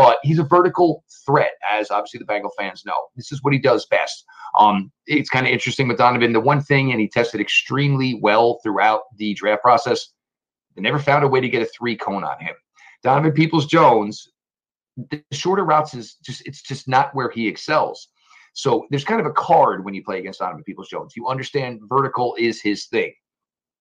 [0.02, 3.06] but he's a vertical threat, as obviously the Bengal fans know.
[3.16, 4.26] This is what he does best.
[4.58, 6.34] Um, it's kind of interesting with Donovan.
[6.34, 10.08] The one thing, and he tested extremely well throughout the draft process,
[10.76, 12.56] they never found a way to get a three cone on him.
[13.04, 14.28] Donovan Peoples Jones,
[15.12, 18.08] the shorter routes is just it's just not where he excels.
[18.54, 21.14] So there's kind of a card when you play against Donovan Peoples Jones.
[21.16, 23.14] You understand vertical is his thing.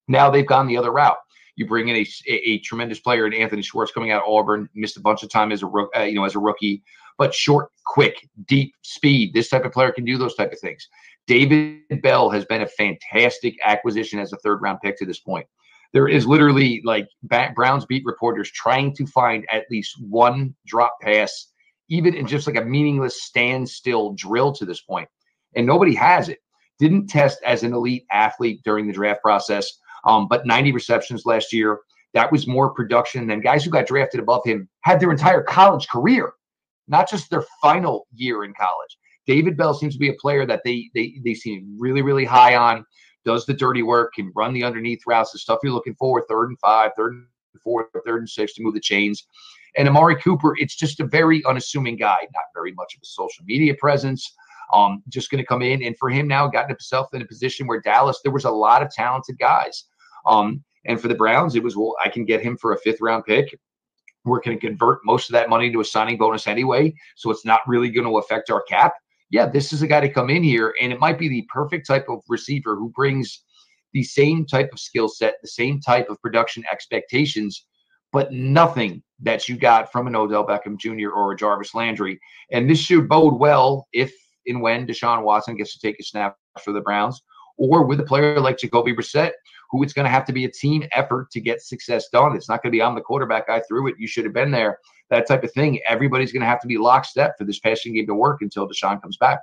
[0.06, 1.16] Now they've gone the other route.
[1.60, 4.66] You bring in a, a, a tremendous player in Anthony Schwartz coming out of Auburn,
[4.74, 6.82] missed a bunch of time as a uh, you know as a rookie,
[7.18, 9.34] but short, quick, deep speed.
[9.34, 10.88] This type of player can do those type of things.
[11.26, 15.46] David Bell has been a fantastic acquisition as a third round pick to this point.
[15.92, 17.08] There is literally like
[17.54, 21.48] Browns beat reporters trying to find at least one drop pass,
[21.90, 25.10] even in just like a meaningless standstill drill to this point,
[25.56, 26.38] and nobody has it.
[26.78, 29.70] Didn't test as an elite athlete during the draft process
[30.04, 31.80] um, but 90 receptions last year.
[32.12, 35.86] That was more production than guys who got drafted above him had their entire college
[35.88, 36.32] career,
[36.88, 38.98] not just their final year in college.
[39.26, 42.56] David Bell seems to be a player that they they they seem really really high
[42.56, 42.84] on.
[43.24, 46.48] Does the dirty work, can run the underneath routes, the stuff you're looking for, third
[46.48, 47.26] and five, third and
[47.62, 49.26] four, third and six to move the chains.
[49.76, 53.44] And Amari Cooper, it's just a very unassuming guy, not very much of a social
[53.44, 54.34] media presence.
[54.72, 55.82] Um, just going to come in.
[55.82, 58.82] And for him now, gotten himself in a position where Dallas, there was a lot
[58.82, 59.84] of talented guys.
[60.26, 63.00] Um, and for the Browns, it was, well, I can get him for a fifth
[63.00, 63.58] round pick.
[64.24, 66.94] We're going to convert most of that money to a signing bonus anyway.
[67.16, 68.94] So it's not really going to affect our cap.
[69.30, 71.86] Yeah, this is a guy to come in here, and it might be the perfect
[71.86, 73.44] type of receiver who brings
[73.92, 77.64] the same type of skill set, the same type of production expectations,
[78.12, 81.10] but nothing that you got from an Odell Beckham Jr.
[81.10, 82.18] or a Jarvis Landry.
[82.50, 84.12] And this should bode well if
[84.46, 87.22] and when Deshaun Watson gets to take a snap for the Browns,
[87.60, 89.32] or with a player like Jacoby Brissett,
[89.70, 92.34] who it's going to have to be a team effort to get success done.
[92.34, 94.50] It's not going to be I'm the quarterback, I threw it, you should have been
[94.50, 94.78] there.
[95.10, 95.80] That type of thing.
[95.88, 99.00] Everybody's going to have to be lockstep for this passing game to work until Deshaun
[99.02, 99.40] comes back.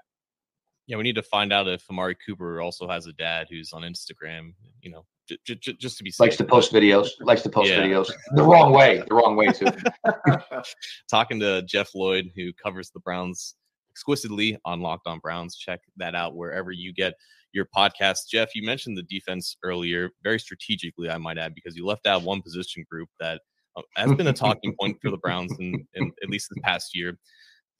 [0.87, 3.81] Yeah, we need to find out if Amari Cooper also has a dad who's on
[3.81, 4.53] Instagram.
[4.81, 6.21] You know, j- j- just to be safe.
[6.21, 7.09] likes to post videos.
[7.19, 7.79] Likes to post yeah.
[7.79, 9.03] videos the wrong way.
[9.05, 9.67] The wrong way too.
[11.09, 13.55] Talking to Jeff Lloyd, who covers the Browns
[13.97, 15.55] exquisitely on Locked On Browns.
[15.55, 17.15] Check that out wherever you get
[17.51, 18.29] your podcast.
[18.31, 22.21] Jeff, you mentioned the defense earlier, very strategically, I might add, because you left out
[22.21, 23.41] one position group that
[23.75, 26.95] uh, has been a talking point for the Browns in, in at least this past
[26.95, 27.17] year.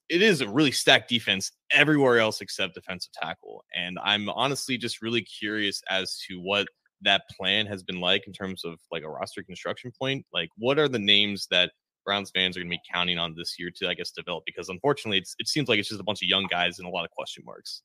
[0.10, 3.64] It is a really stacked defense everywhere else except defensive tackle.
[3.76, 6.68] And I'm honestly just really curious as to what
[7.02, 10.26] that plan has been like in terms of like a roster construction point.
[10.34, 11.74] Like, what are the names that
[12.08, 14.46] Browns fans are going to be counting on this year to, I guess, develop?
[14.46, 17.04] Because unfortunately, it seems like it's just a bunch of young guys and a lot
[17.04, 17.84] of question marks.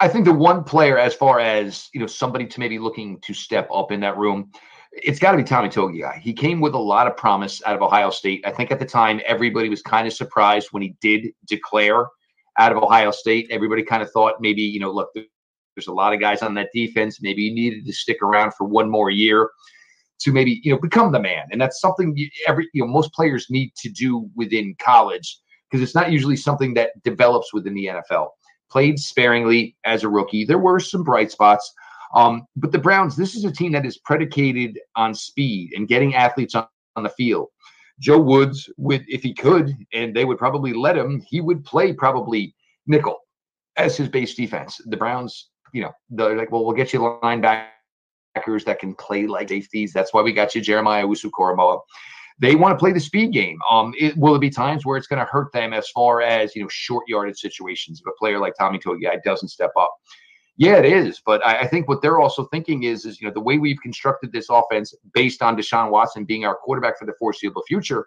[0.00, 3.34] I think the one player, as far as you know, somebody to maybe looking to
[3.34, 4.50] step up in that room,
[4.92, 6.18] it's got to be Tommy Togiai.
[6.18, 8.42] He came with a lot of promise out of Ohio State.
[8.46, 12.06] I think at the time everybody was kind of surprised when he did declare
[12.58, 13.46] out of Ohio State.
[13.50, 16.70] Everybody kind of thought maybe you know, look, there's a lot of guys on that
[16.74, 17.20] defense.
[17.20, 19.50] Maybe you needed to stick around for one more year
[20.20, 23.12] to maybe you know become the man, and that's something you, every you know most
[23.12, 25.38] players need to do within college
[25.70, 28.28] because it's not usually something that develops within the NFL
[28.70, 30.44] played sparingly as a rookie.
[30.44, 31.72] There were some bright spots.
[32.14, 36.14] Um, but the Browns, this is a team that is predicated on speed and getting
[36.14, 37.48] athletes on, on the field.
[38.00, 41.92] Joe Woods would, if he could, and they would probably let him, he would play
[41.92, 42.54] probably
[42.86, 43.18] nickel
[43.76, 44.80] as his base defense.
[44.86, 47.68] The Browns, you know, they're like, well, we'll get you linebackers
[48.34, 49.92] that can play like safeties.
[49.92, 51.80] That's why we got you Jeremiah Owusu-Koramoah
[52.38, 53.58] they want to play the speed game.
[53.70, 56.54] Um, it, will there be times where it's going to hurt them as far as
[56.56, 59.94] you know short yardage situations if a player like Tommy Togiai doesn't step up?
[60.56, 61.20] Yeah, it is.
[61.24, 63.80] But I, I, think what they're also thinking is, is you know, the way we've
[63.82, 68.06] constructed this offense based on Deshaun Watson being our quarterback for the foreseeable future,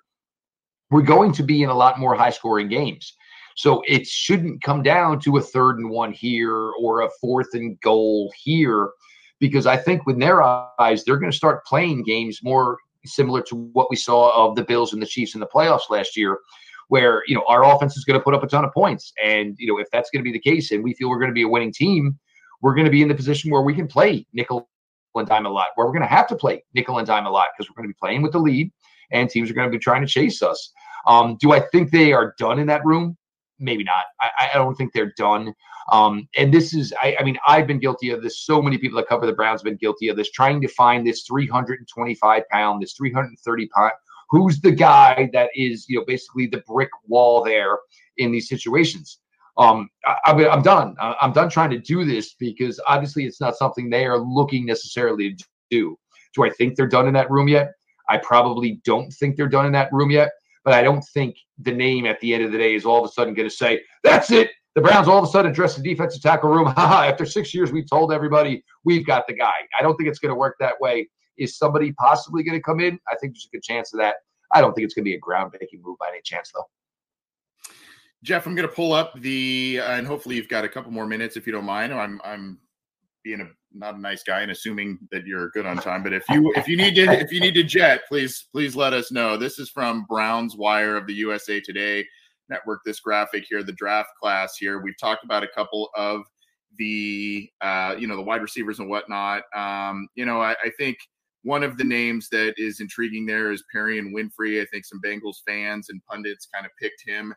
[0.90, 3.14] we're going to be in a lot more high scoring games.
[3.58, 7.80] So it shouldn't come down to a third and one here or a fourth and
[7.82, 8.92] goal here,
[9.40, 13.56] because I think with their eyes, they're going to start playing games more similar to
[13.56, 16.40] what we saw of the Bills and the Chiefs in the playoffs last year,
[16.90, 19.56] where you know our offense is going to put up a ton of points, and
[19.58, 21.36] you know if that's going to be the case, and we feel we're going to
[21.36, 22.18] be a winning team,
[22.62, 24.70] we're going to be in the position where we can play nickel
[25.16, 27.32] and dime a lot, where we're going to have to play nickel and dime a
[27.32, 28.72] lot because we're going to be playing with the lead,
[29.12, 30.72] and teams are going to be trying to chase us.
[31.08, 33.18] Um, do I think they are done in that room?
[33.60, 34.06] Maybe not.
[34.22, 35.54] I, I don't think they're done.
[35.92, 38.42] Um, and this is, I, I, mean, I've been guilty of this.
[38.42, 41.08] So many people that cover the Browns have been guilty of this, trying to find
[41.08, 43.92] this 325 pound, this 330 pound.
[44.30, 47.78] Who's the guy that is, you know, basically the brick wall there
[48.18, 49.20] in these situations?
[49.58, 50.96] Um, I, I'm done.
[51.00, 55.36] I'm done trying to do this because obviously it's not something they are looking necessarily
[55.36, 55.98] to do.
[56.36, 57.72] Do I think they're done in that room yet?
[58.10, 60.32] I probably don't think they're done in that room yet,
[60.64, 63.10] but I don't think the name at the end of the day is all of
[63.10, 64.52] a sudden going to say, that's it.
[64.78, 66.68] The Browns all of a sudden address the defensive tackle room.
[66.78, 69.56] After six years, we've told everybody we've got the guy.
[69.80, 71.10] I don't think it's going to work that way.
[71.36, 73.00] Is somebody possibly going to come in?
[73.12, 74.18] I think there's a good chance of that.
[74.54, 76.66] I don't think it's going to be a groundbreaking move by any chance, though.
[78.22, 81.08] Jeff, I'm going to pull up the, uh, and hopefully you've got a couple more
[81.08, 81.92] minutes if you don't mind.
[81.92, 82.60] I'm I'm
[83.24, 86.04] being a not a nice guy and assuming that you're good on time.
[86.04, 88.94] But if you if you need to if you need to jet, please please let
[88.94, 89.38] us know.
[89.38, 92.06] This is from Browns Wire of the USA Today
[92.50, 92.82] network.
[92.86, 94.80] This graphic here, the draft class here.
[94.80, 96.22] We've talked about a couple of
[96.78, 99.43] the uh, you know the wide receivers and whatnot.
[99.56, 100.98] Um, you know, I, I think
[101.43, 104.62] one of the names that is intriguing there is Perrion Winfrey.
[104.62, 107.34] I think some Bengals fans and pundits kind of picked him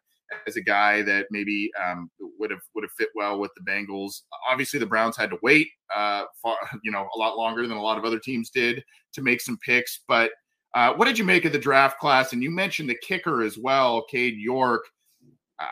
[0.46, 4.22] as a guy that maybe um, would have would have fit well with the Bengals.
[4.48, 7.82] Obviously, the Browns had to wait, uh, far, you know, a lot longer than a
[7.82, 8.82] lot of other teams did
[9.12, 10.00] to make some picks.
[10.08, 10.30] But
[10.74, 12.32] uh, what did you make of the draft class?
[12.32, 14.82] And you mentioned the kicker as well, Cade York.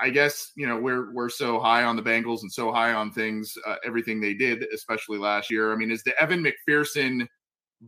[0.00, 3.10] I guess you know we're we're so high on the Bengals and so high on
[3.10, 5.72] things, uh, everything they did, especially last year.
[5.72, 7.26] I mean, is the Evan McPherson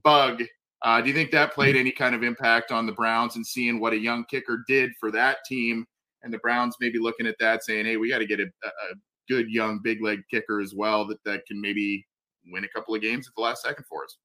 [0.02, 0.42] bug?
[0.82, 3.80] Uh, do you think that played any kind of impact on the Browns and seeing
[3.80, 5.86] what a young kicker did for that team?
[6.22, 8.94] and the Browns maybe looking at that, saying, "Hey, we got to get a, a,
[9.28, 12.04] good young big leg kicker as well that that can maybe
[12.46, 14.16] win a couple of games at the last second for us."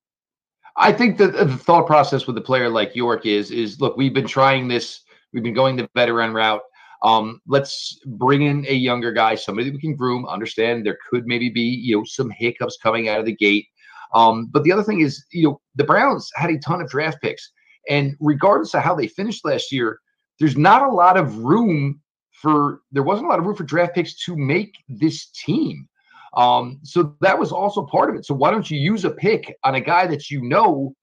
[0.78, 4.14] I think that the thought process with a player like York is is look, we've
[4.14, 5.02] been trying this,
[5.32, 6.62] we've been going the veteran route.
[7.04, 10.26] Um, let's bring in a younger guy, somebody we can groom.
[10.26, 13.68] Understand there could maybe be you know some hiccups coming out of the gate.
[14.14, 17.22] Um, but the other thing is, you know, the Browns had a ton of draft
[17.22, 17.52] picks,
[17.90, 20.00] and regardless of how they finished last year,
[20.40, 23.96] there's not a lot of room for there wasn't a lot of room for draft
[23.96, 25.88] picks to make this team.
[26.36, 28.26] Um, so that was also part of it.
[28.26, 30.94] So why don't you use a pick on a guy that you know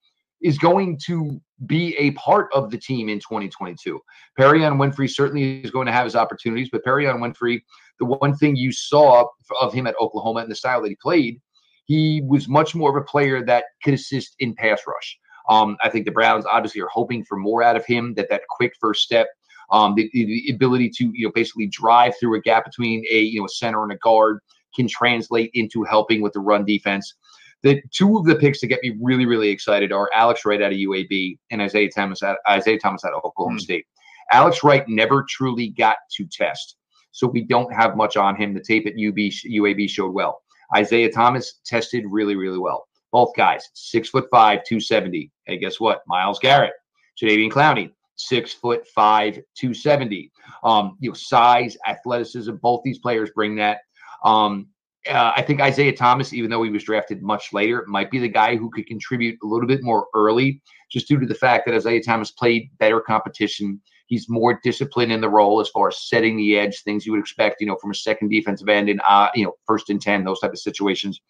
[0.42, 4.00] is going to be a part of the team in 2022?
[4.38, 7.62] Perrion Winfrey certainly is going to have his opportunities, but Perrion Winfrey,
[7.98, 9.24] the one thing you saw
[9.60, 11.40] of him at Oklahoma and the style that he played,
[11.84, 15.18] he was much more of a player that could assist in pass rush.
[15.48, 18.14] Um, I think the Browns obviously are hoping for more out of him.
[18.14, 19.26] That that quick first step,
[19.70, 23.40] um, the, the ability to you know basically drive through a gap between a you
[23.40, 24.38] know a center and a guard
[24.74, 27.14] can translate into helping with the run defense.
[27.62, 30.72] The two of the picks that get me really really excited are Alex Wright out
[30.72, 33.62] of UAB and Isaiah Thomas at Isaiah Thomas out of Oklahoma mm.
[33.62, 33.86] State.
[34.32, 36.76] Alex Wright never truly got to test,
[37.12, 38.54] so we don't have much on him.
[38.54, 40.42] The tape at UB UAB showed well.
[40.76, 42.86] Isaiah Thomas tested really really well.
[43.12, 45.30] Both guys, six foot five, 270.
[45.44, 46.02] Hey, guess what?
[46.06, 46.72] Myles Garrett,
[47.20, 50.30] Jadeveon Clowney, six foot five, 270.
[50.64, 53.80] Um, you know, size, athleticism, both these players bring that.
[54.24, 54.68] Um,
[55.08, 58.28] uh, I think Isaiah Thomas, even though he was drafted much later, might be the
[58.28, 61.74] guy who could contribute a little bit more early, just due to the fact that
[61.74, 63.80] Isaiah Thomas played better competition.
[64.06, 67.20] He's more disciplined in the role as far as setting the edge, things you would
[67.20, 70.24] expect, you know, from a second defensive end in, uh, you know, first and 10,
[70.24, 71.20] those type of situations.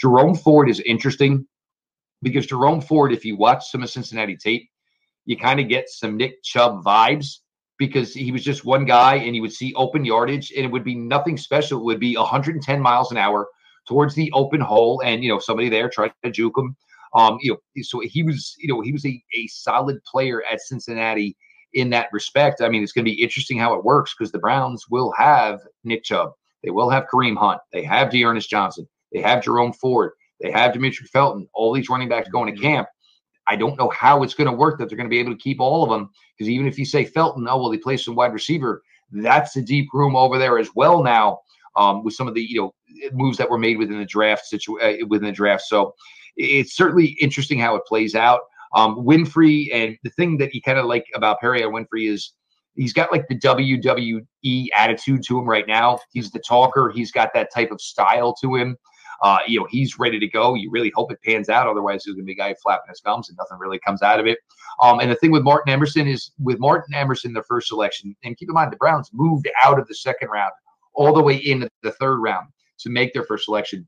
[0.00, 1.46] Jerome Ford is interesting
[2.22, 4.68] because Jerome Ford, if you watch some of Cincinnati tape,
[5.26, 7.41] you kind of get some Nick Chubb vibes
[7.86, 10.84] because he was just one guy and you would see open yardage and it would
[10.84, 11.80] be nothing special.
[11.80, 13.48] It would be 110 miles an hour
[13.88, 16.76] towards the open hole and, you know, somebody there trying to juke him.
[17.14, 20.60] Um, you know, so he was, you know, he was a, a solid player at
[20.60, 21.36] Cincinnati
[21.74, 22.60] in that respect.
[22.60, 25.58] I mean, it's going to be interesting how it works because the Browns will have
[25.82, 26.30] Nick Chubb.
[26.62, 27.60] They will have Kareem Hunt.
[27.72, 28.88] They have D'Ernest Johnson.
[29.12, 30.12] They have Jerome Ford.
[30.40, 31.48] They have Demetric Felton.
[31.52, 32.74] All these running backs going to mm-hmm.
[32.74, 32.88] camp.
[33.52, 35.38] I don't know how it's going to work that they're going to be able to
[35.38, 38.14] keep all of them because even if you say Felton, oh well, they play some
[38.14, 38.82] wide receiver.
[39.10, 41.40] That's a deep room over there as well now
[41.76, 42.74] um, with some of the you know
[43.12, 45.64] moves that were made within the draft uh, within the draft.
[45.64, 45.94] So
[46.36, 48.40] it's certainly interesting how it plays out.
[48.74, 52.32] Um, Winfrey and the thing that you kind of like about Perrion Winfrey is
[52.74, 55.98] he's got like the WWE attitude to him right now.
[56.12, 56.90] He's the talker.
[56.94, 58.76] He's got that type of style to him.
[59.22, 60.54] Uh, you know, he's ready to go.
[60.54, 61.68] You really hope it pans out.
[61.68, 64.18] Otherwise, there's going to be a guy flapping his gums and nothing really comes out
[64.18, 64.38] of it.
[64.82, 68.36] Um, and the thing with Martin Emerson is with Martin Emerson, the first selection, and
[68.36, 70.52] keep in mind the Browns moved out of the second round
[70.94, 72.48] all the way into the third round
[72.80, 73.86] to make their first selection.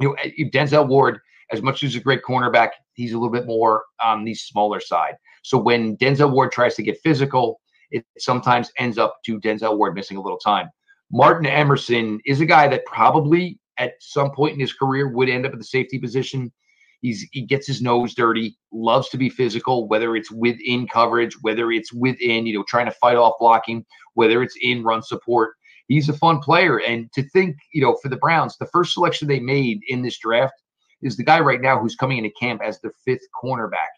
[0.00, 0.16] You know,
[0.50, 1.18] Denzel Ward,
[1.50, 5.14] as much as a great cornerback, he's a little bit more on the smaller side.
[5.42, 7.60] So when Denzel Ward tries to get physical,
[7.90, 10.68] it sometimes ends up to Denzel Ward missing a little time.
[11.10, 15.46] Martin Emerson is a guy that probably at some point in his career would end
[15.46, 16.52] up at the safety position.
[17.00, 21.70] He's he gets his nose dirty, loves to be physical, whether it's within coverage, whether
[21.70, 25.54] it's within, you know, trying to fight off blocking, whether it's in run support.
[25.86, 26.80] He's a fun player.
[26.80, 30.18] And to think, you know, for the Browns, the first selection they made in this
[30.18, 30.54] draft
[31.02, 33.88] is the guy right now who's coming into camp as the fifth cornerback.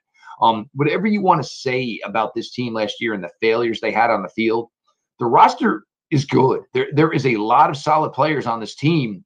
[0.43, 3.93] Um, whatever you want to say about this team last year and the failures they
[3.93, 4.69] had on the field,
[5.19, 6.63] the roster is good.
[6.75, 9.25] There, there is a lot of solid players on this team.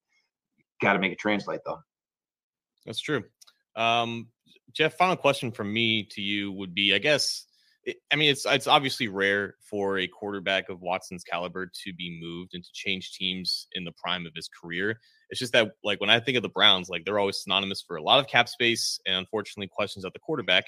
[0.80, 1.78] Got to make it translate though.
[2.86, 3.24] That's true.
[3.76, 4.28] Um,
[4.72, 7.46] Jeff, final question from me to you would be, I guess,
[8.10, 12.54] I mean, it's it's obviously rare for a quarterback of Watson's caliber to be moved
[12.54, 14.98] and to change teams in the prime of his career.
[15.30, 17.96] It's just that, like, when I think of the Browns, like they're always synonymous for
[17.96, 20.64] a lot of cap space and unfortunately questions at the quarterback.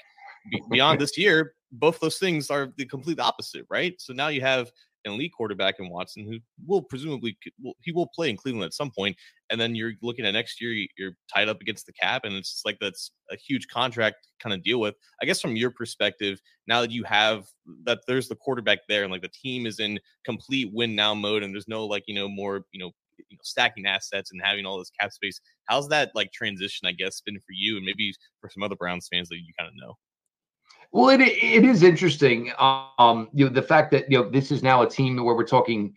[0.51, 3.99] Be- beyond this year, both those things are the complete opposite, right?
[3.99, 4.71] So now you have
[5.07, 7.37] an elite quarterback in Watson who will presumably
[7.81, 9.15] he will play in Cleveland at some point,
[9.49, 12.61] and then you're looking at next year, you're tied up against the cap, and it's
[12.65, 14.95] like that's a huge contract kind of deal with.
[15.21, 17.45] I guess from your perspective, now that you have
[17.85, 21.43] that, there's the quarterback there, and like the team is in complete win now mode,
[21.43, 24.65] and there's no like you know more you know you know stacking assets and having
[24.65, 25.39] all this cap space.
[25.65, 26.87] How's that like transition?
[26.87, 29.69] I guess been for you, and maybe for some other Browns fans that you kind
[29.69, 29.95] of know.
[30.91, 32.51] Well, it it is interesting.
[32.59, 35.45] Um, you know, the fact that you know this is now a team where we're
[35.45, 35.93] talking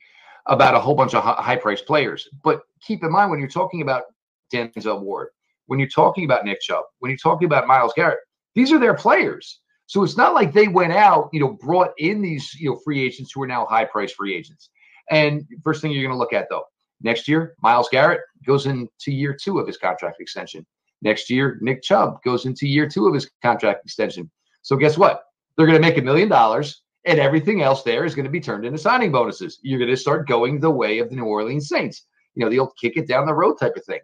[0.47, 2.29] about a whole bunch of high priced players.
[2.43, 4.05] But keep in mind when you're talking about
[4.53, 5.29] Denzel Ward,
[5.67, 8.19] when you're talking about Nick Chubb, when you're talking about Myles Garrett,
[8.55, 9.61] these are their players.
[9.87, 13.05] So it's not like they went out, you know, brought in these, you know, free
[13.05, 14.71] agents who are now high priced free agents.
[15.11, 16.65] And first thing you're going to look at though,
[17.01, 20.65] next year, Myles Garrett goes into year two of his contract extension.
[21.03, 24.31] Next year, Nick Chubb goes into year two of his contract extension.
[24.63, 25.25] So guess what?
[25.57, 28.41] They're going to make a million dollars, and everything else there is going to be
[28.41, 29.59] turned into signing bonuses.
[29.63, 32.07] You're going to start going the way of the New Orleans Saints.
[32.35, 34.01] You know, the old kick it down the road type of thing.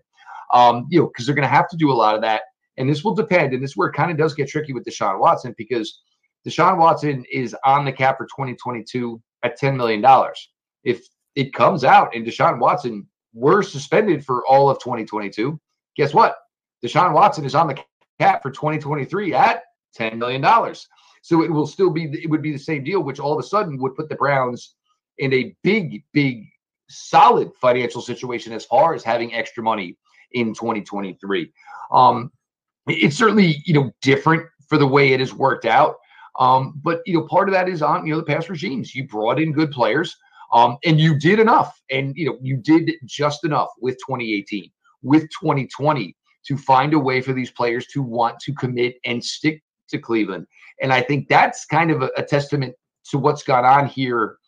[0.52, 2.42] Um, you know, because they're going to have to do a lot of that,
[2.76, 3.52] and this will depend.
[3.52, 6.00] And this is where it kind of does get tricky with Deshaun Watson because
[6.46, 10.04] Deshaun Watson is on the cap for 2022 at $10 million.
[10.84, 15.59] If it comes out and Deshaun Watson were suspended for all of 2022,
[15.96, 16.36] guess what?
[16.84, 17.78] Deshaun Watson is on the
[18.20, 19.62] cap for 2023 at
[19.97, 20.44] $10 million.
[21.22, 23.47] So it will still be, it would be the same deal, which all of a
[23.47, 24.74] sudden would put the Browns
[25.18, 26.47] in a big, big,
[26.88, 29.97] solid financial situation as far as having extra money
[30.32, 31.53] in 2023.
[31.90, 32.30] Um,
[32.86, 35.97] it's certainly, you know, different for the way it has worked out.
[36.38, 38.94] Um, but you know, part of that is on you know the past regimes.
[38.94, 40.14] You brought in good players,
[40.53, 44.70] um, and you did enough, and you know you did just enough with 2018,
[45.03, 46.14] with 2020
[46.47, 50.47] to find a way for these players to want to commit and stick to Cleveland.
[50.80, 52.74] And I think that's kind of a, a testament
[53.11, 54.39] to what's gone on here,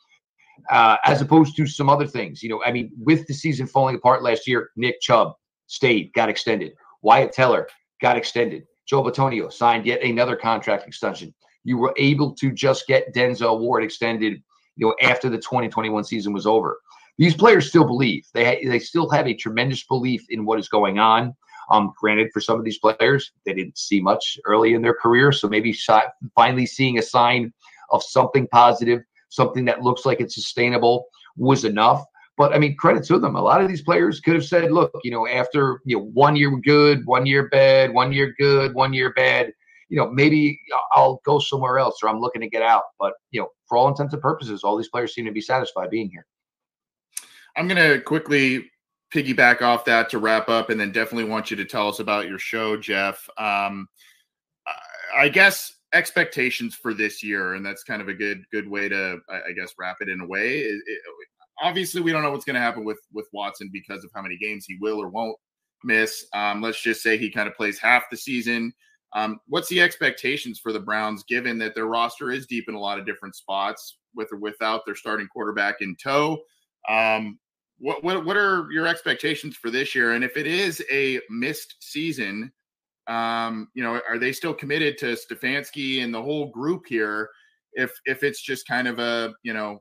[0.70, 2.42] uh, as opposed to some other things.
[2.42, 5.34] You know, I mean, with the season falling apart last year, Nick Chubb
[5.66, 6.72] stayed, got extended.
[7.02, 7.68] Wyatt Teller
[8.00, 8.64] got extended.
[8.86, 11.34] Joe Bitonio signed yet another contract extension.
[11.64, 14.42] You were able to just get Denzel Ward extended,
[14.76, 16.80] you know, after the 2021 season was over.
[17.18, 18.24] These players still believe.
[18.32, 21.34] They ha- they still have a tremendous belief in what is going on.
[21.70, 25.32] Um, granted, for some of these players, they didn't see much early in their career,
[25.32, 25.76] so maybe
[26.34, 27.52] finally seeing a sign
[27.90, 31.06] of something positive, something that looks like it's sustainable,
[31.36, 32.04] was enough.
[32.36, 33.34] But I mean, credit to them.
[33.34, 36.36] A lot of these players could have said, "Look, you know, after you know one
[36.36, 39.52] year good, one year bad, one year good, one year bad."
[39.88, 40.60] You know, maybe
[40.92, 42.84] I'll go somewhere else, or I'm looking to get out.
[42.98, 45.90] But you know, for all intents and purposes, all these players seem to be satisfied
[45.90, 46.26] being here.
[47.56, 48.70] I'm going to quickly
[49.12, 52.28] piggyback off that to wrap up, and then definitely want you to tell us about
[52.28, 53.28] your show, Jeff.
[53.38, 53.88] Um,
[55.16, 59.18] I guess expectations for this year, and that's kind of a good good way to,
[59.30, 60.58] I guess, wrap it in a way.
[60.58, 61.00] It, it,
[61.62, 64.36] obviously, we don't know what's going to happen with with Watson because of how many
[64.36, 65.36] games he will or won't
[65.84, 66.26] miss.
[66.34, 68.72] Um, let's just say he kind of plays half the season.
[69.14, 72.80] Um, what's the expectations for the Browns, given that their roster is deep in a
[72.80, 76.38] lot of different spots, with or without their starting quarterback in tow?
[76.88, 77.38] Um,
[77.78, 80.12] what, what what are your expectations for this year?
[80.12, 82.52] And if it is a missed season,
[83.06, 87.30] um, you know, are they still committed to Stefanski and the whole group here?
[87.72, 89.78] If if it's just kind of a you know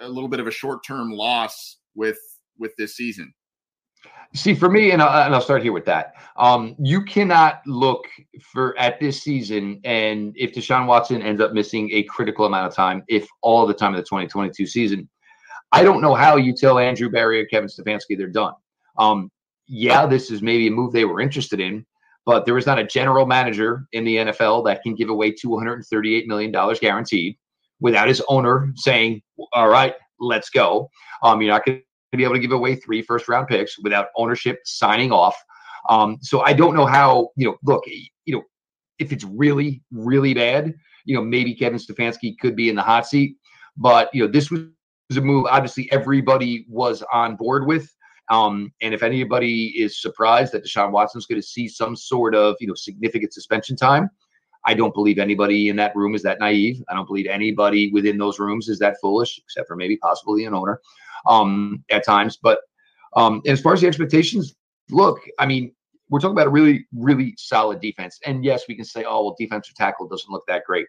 [0.00, 2.18] a, little bit of a short term loss with
[2.58, 3.32] with this season.
[4.34, 6.14] See, for me, and, I, and I'll start here with that.
[6.36, 8.04] Um, you cannot look
[8.40, 12.74] for at this season, and if Deshaun Watson ends up missing a critical amount of
[12.74, 15.08] time, if all the time of the 2022 season,
[15.72, 18.54] I don't know how you tell Andrew Berry or Kevin Stefanski they're done.
[18.98, 19.30] Um,
[19.66, 21.86] yeah, this is maybe a move they were interested in,
[22.26, 26.26] but there is not a general manager in the NFL that can give away $238
[26.26, 27.36] million guaranteed
[27.80, 30.90] without his owner saying, all right, let's go.
[31.22, 34.08] Um, you're not going to be able to give away three first round picks without
[34.16, 35.36] ownership signing off.
[35.88, 38.42] Um, so I don't know how, you know, look, you know,
[38.98, 43.06] if it's really, really bad, you know, maybe Kevin Stefanski could be in the hot
[43.06, 43.36] seat.
[43.76, 44.62] But, you know, this was
[45.16, 47.92] a move obviously everybody was on board with.
[48.30, 52.54] Um, and if anybody is surprised that Deshaun Watson's going to see some sort of,
[52.60, 54.08] you know, significant suspension time,
[54.64, 56.82] I don't believe anybody in that room is that naive.
[56.88, 60.54] I don't believe anybody within those rooms is that foolish, except for maybe possibly an
[60.54, 60.80] owner
[61.26, 62.38] um, at times.
[62.40, 62.60] But
[63.16, 64.54] um, as far as the expectations,
[64.90, 65.72] look, I mean,
[66.08, 68.18] we're talking about a really, really solid defense.
[68.26, 70.86] And yes, we can say, oh, well, defensive tackle doesn't look that great.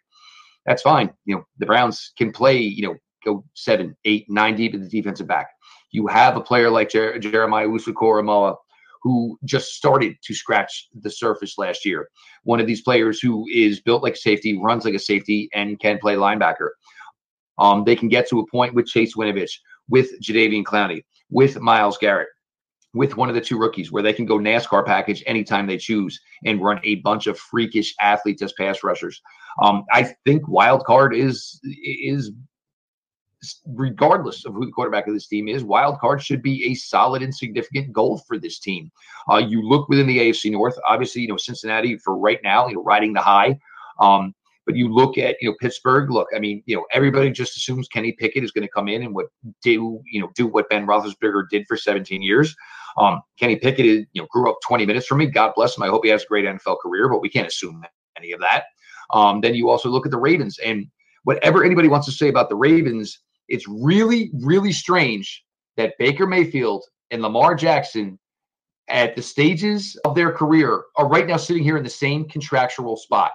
[0.65, 1.11] That's fine.
[1.25, 4.89] You know, the Browns can play, you know, go seven, eight, nine deep in the
[4.89, 5.47] defensive back.
[5.91, 8.55] You have a player like Jer- Jeremiah Owusu-Koramoah
[9.01, 12.07] who just started to scratch the surface last year.
[12.43, 15.79] One of these players who is built like a safety, runs like a safety, and
[15.79, 16.69] can play linebacker.
[17.57, 19.51] Um, they can get to a point with Chase Winovich,
[19.89, 22.29] with Jadeveon Clowney, with Myles Garrett,
[22.93, 26.19] with one of the two rookies, where they can go NASCAR package anytime they choose
[26.45, 29.21] and run a bunch of freakish athletes as pass rushers.
[29.61, 32.31] Um, I think wild card is is
[33.65, 37.21] regardless of who the quarterback of this team is, wild card should be a solid
[37.21, 38.91] and significant goal for this team.
[39.29, 42.75] Uh, you look within the AFC North, obviously, you know, Cincinnati for right now, you
[42.75, 43.57] know, riding the high.
[43.99, 44.33] Um,
[44.65, 47.87] but you look at, you know, Pittsburgh, look, I mean, you know, everybody just assumes
[47.87, 49.27] Kenny Pickett is going to come in and what
[49.63, 52.55] do, you know, do what Ben Roethlisberger did for 17 years.
[52.97, 55.25] Um, Kenny Pickett, is, you know, grew up 20 minutes from me.
[55.25, 55.83] God bless him.
[55.83, 57.83] I hope he has a great NFL career, but we can't assume
[58.17, 58.65] any of that.
[59.11, 60.85] Um, then you also look at the Ravens and
[61.23, 63.19] whatever anybody wants to say about the Ravens,
[63.51, 65.43] it's really, really strange
[65.77, 68.17] that Baker Mayfield and Lamar Jackson,
[68.89, 72.97] at the stages of their career, are right now sitting here in the same contractual
[72.97, 73.31] spot.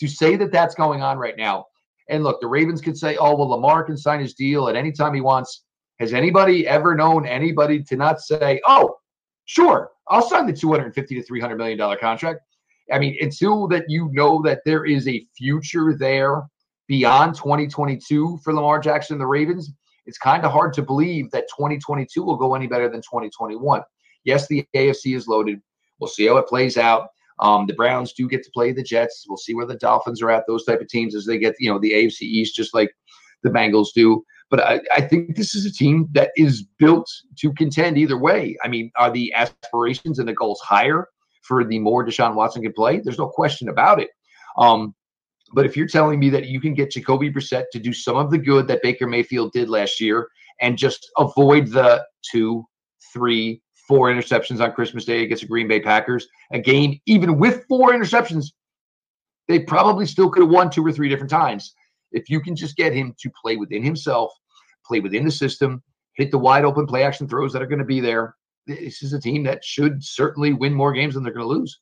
[0.00, 1.66] To say that that's going on right now,
[2.08, 4.92] and look, the Ravens could say, oh, well, Lamar can sign his deal at any
[4.92, 5.64] time he wants.
[5.98, 8.96] Has anybody ever known anybody to not say, oh,
[9.46, 12.40] sure, I'll sign the 250 to 300 million dollar contract?
[12.92, 16.42] I mean, until that you know that there is a future there
[16.88, 19.72] beyond 2022 for Lamar Jackson and the Ravens,
[20.06, 23.82] it's kind of hard to believe that 2022 will go any better than 2021.
[24.24, 25.60] Yes, the AFC is loaded.
[25.98, 27.08] We'll see how it plays out.
[27.38, 29.26] Um, the Browns do get to play the Jets.
[29.28, 30.44] We'll see where the Dolphins are at.
[30.46, 32.90] Those type of teams as they get, you know, the AFC East, just like
[33.42, 34.24] the Bengals do.
[34.48, 38.56] But I, I think this is a team that is built to contend either way.
[38.62, 41.08] I mean, are the aspirations and the goals higher
[41.42, 43.00] for the more Deshaun Watson can play?
[43.00, 44.10] There's no question about it.
[44.56, 44.94] Um,
[45.52, 48.30] but if you're telling me that you can get Jacoby Brissett to do some of
[48.30, 50.28] the good that Baker Mayfield did last year
[50.60, 52.64] and just avoid the two,
[53.12, 57.64] three, four interceptions on Christmas Day against the Green Bay Packers, a game even with
[57.68, 58.46] four interceptions,
[59.48, 61.74] they probably still could have won two or three different times.
[62.10, 64.32] If you can just get him to play within himself,
[64.84, 65.82] play within the system,
[66.14, 68.34] hit the wide open play action throws that are going to be there,
[68.66, 71.78] this is a team that should certainly win more games than they're going to lose.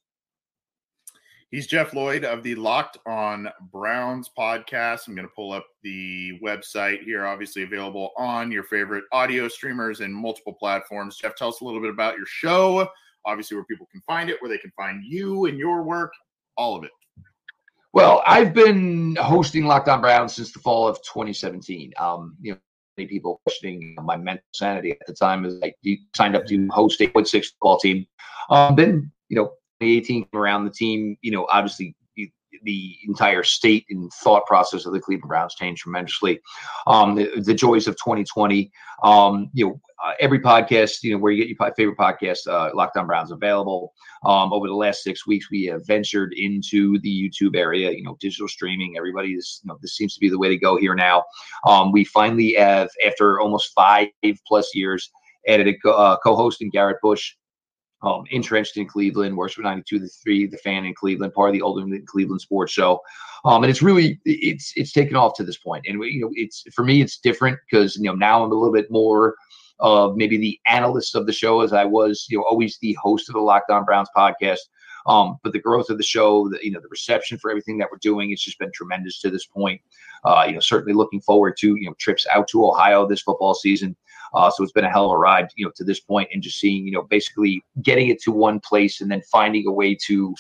[1.55, 5.07] He's Jeff Lloyd of the Locked on Browns podcast.
[5.07, 10.01] I'm going to pull up the website here, obviously available on your favorite audio streamers
[10.01, 11.17] and multiple platforms.
[11.17, 12.89] Jeff, tell us a little bit about your show,
[13.25, 16.13] obviously, where people can find it, where they can find you and your work,
[16.57, 16.91] all of it.
[17.93, 21.93] Well, I've been hosting Locked on Browns since the fall of 2017.
[22.01, 22.59] Um, you know,
[22.99, 25.73] many people questioning my mental sanity at the time as I
[26.17, 28.07] signed up to host a 8.6 football team.
[28.51, 29.53] Um, then, you know,
[29.85, 31.95] 2018 came around, the team, you know, obviously
[32.65, 36.41] the entire state and thought process of the Cleveland Browns changed tremendously.
[36.87, 38.71] Um, the, the, joys of 2020.
[39.03, 42.71] Um, you know, uh, every podcast, you know, where you get your favorite podcast, uh,
[42.75, 43.93] Locked on Browns available.
[44.25, 47.91] Um, over the last six weeks, we have ventured into the YouTube area.
[47.91, 48.97] You know, digital streaming.
[48.97, 51.25] Everybody is, you know, this seems to be the way to go here now.
[51.67, 54.09] Um, we finally have, after almost five
[54.47, 55.11] plus years,
[55.47, 57.35] added a uh, co-host in Garrett Bush
[58.05, 61.55] um, entrenched in Cleveland, works for 92 the 3, the fan in Cleveland, part of
[61.55, 63.01] the older Cleveland sports show.
[63.45, 65.85] Um, and it's really it's it's taken off to this point.
[65.89, 68.73] And you know, it's for me it's different because you know now I'm a little
[68.73, 69.37] bit more
[69.81, 73.29] of maybe the analyst of the show as I was, you know, always the host
[73.29, 74.61] of the Locked on Browns podcast.
[75.07, 77.89] Um, but the growth of the show, the, you know, the reception for everything that
[77.91, 79.81] we're doing, it's just been tremendous to this point.
[80.25, 83.55] Uh, you know, certainly looking forward to you know trips out to Ohio this football
[83.55, 83.97] season.
[84.35, 86.43] Uh, so it's been a hell of a ride, you know, to this point, and
[86.43, 89.97] just seeing, you know, basically getting it to one place and then finding a way
[90.07, 90.35] to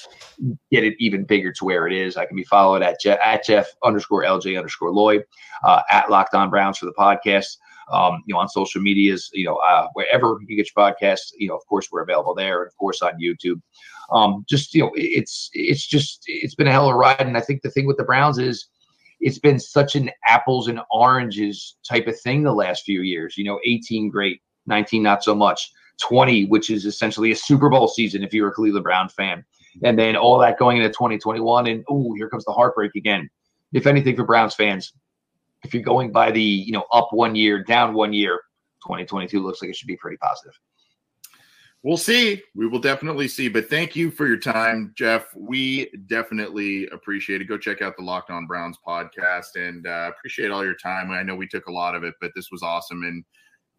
[0.71, 2.17] get it even bigger to where it is.
[2.17, 5.25] I can be followed at Jeff, at Jeff underscore LJ underscore Lloyd,
[5.65, 7.57] uh, at Locked On Browns for the podcast.
[7.93, 11.49] Um, you know, on social medias, you know, uh, wherever you get your podcasts, you
[11.49, 13.61] know, of course, we're available there, and of course on YouTube.
[14.11, 17.37] Um, just you know, it's it's just it's been a hell of a ride, and
[17.37, 18.69] I think the thing with the Browns is
[19.25, 23.39] it's been such an apples and oranges type of thing the last few years.
[23.39, 25.73] You know, 18 great, 19 not so much,
[26.03, 29.43] 20 which is essentially a Super Bowl season if you're a Cleveland Brown fan,
[29.83, 33.31] and then all that going into 2021, and oh, here comes the heartbreak again.
[33.73, 34.93] If anything, for Browns fans,
[35.65, 38.43] if you're going by the you know up one year, down one year,
[38.83, 40.53] 2022 looks like it should be pretty positive.
[41.85, 42.43] We'll see.
[42.55, 43.51] We will definitely see.
[43.51, 45.27] But thank you for your time, Jeff.
[45.37, 47.45] We definitely appreciate it.
[47.45, 51.11] Go check out the Locked On Browns podcast and uh, appreciate all your time.
[51.11, 53.03] I know we took a lot of it, but this was awesome.
[53.03, 53.23] And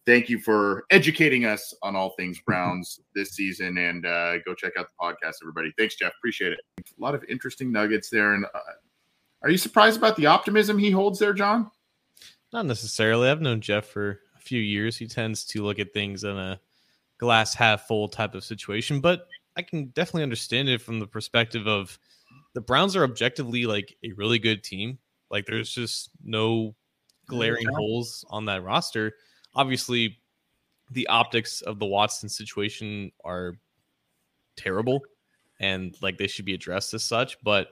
[0.06, 3.80] thank you for educating us on all things Browns this season.
[3.80, 5.74] And uh, go check out the podcast, everybody.
[5.76, 6.14] Thanks, Jeff.
[6.20, 6.60] Appreciate it.
[6.78, 8.36] A lot of interesting nuggets there.
[8.36, 8.60] And uh,
[9.42, 11.72] are you surprised about the optimism he holds there, John?
[12.54, 13.30] Not necessarily.
[13.30, 14.96] I've known Jeff for a few years.
[14.96, 16.60] He tends to look at things in a
[17.18, 21.68] glass half full type of situation, but I can definitely understand it from the perspective
[21.68, 21.98] of
[22.54, 24.98] the Browns are objectively like a really good team.
[25.30, 26.76] Like there's just no
[27.28, 27.76] glaring yeah.
[27.76, 29.14] holes on that roster.
[29.54, 30.20] Obviously,
[30.92, 33.56] the optics of the Watson situation are
[34.58, 35.02] terrible
[35.60, 37.70] and like they should be addressed as such, but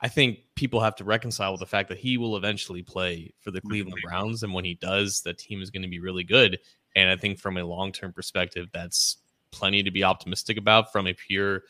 [0.00, 3.50] I think people have to reconcile with the fact that he will eventually play for
[3.50, 6.58] the Cleveland Browns and when he does, that team is going to be really good
[6.96, 9.18] and I think from a long term perspective, that's
[9.52, 11.62] plenty to be optimistic about from a pure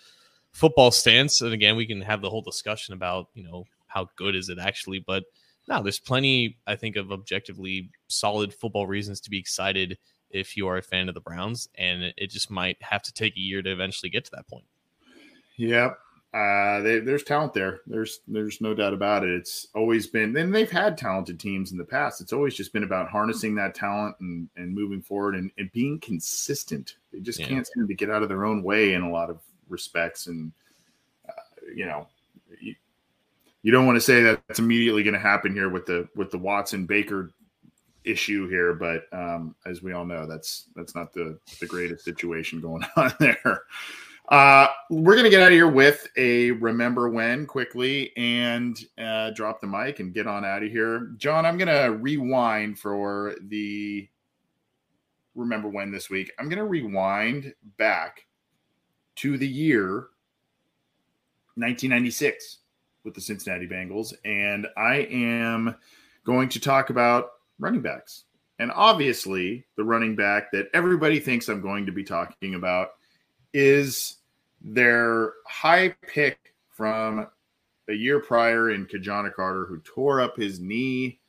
[0.53, 1.43] football stance.
[1.43, 4.59] And again, we can have the whole discussion about, you know, how good is it
[4.59, 5.25] actually, but
[5.69, 9.99] no, there's plenty, I think, of objectively solid football reasons to be excited
[10.31, 11.69] if you are a fan of the Browns.
[11.77, 14.65] And it just might have to take a year to eventually get to that point.
[15.57, 15.99] Yep.
[16.37, 17.81] Uh, they, there's talent there.
[17.87, 19.31] There's there's no doubt about it.
[19.31, 22.21] It's always been, and they've had talented teams in the past.
[22.21, 25.99] It's always just been about harnessing that talent and and moving forward and, and being
[25.99, 26.97] consistent.
[27.11, 27.47] They just yeah.
[27.47, 29.39] can't seem to get out of their own way in a lot of
[29.71, 30.27] respects.
[30.27, 30.53] And
[31.27, 31.33] uh,
[31.75, 32.07] you know,
[32.61, 32.75] you,
[33.63, 36.31] you don't want to say that it's immediately going to happen here with the with
[36.31, 37.31] the Watson Baker
[38.05, 42.61] issue here, but um, as we all know, that's that's not the the greatest situation
[42.61, 43.63] going on there.
[44.29, 49.31] Uh, we're going to get out of here with a remember when quickly and uh,
[49.31, 51.13] drop the mic and get on out of here.
[51.17, 54.09] John, I'm going to rewind for the
[55.37, 56.33] remember when this week.
[56.39, 58.27] I'm going to rewind back
[59.17, 60.09] to the year
[61.55, 62.59] 1996
[63.05, 64.13] with the Cincinnati Bengals.
[64.25, 65.77] And I am
[66.25, 68.25] going to talk about running backs.
[68.59, 72.91] And obviously, the running back that everybody thinks I'm going to be talking about
[73.53, 74.16] is
[74.67, 77.29] their high pick from
[77.89, 81.21] a year prior in Ki-Jana Carter, who tore up his knee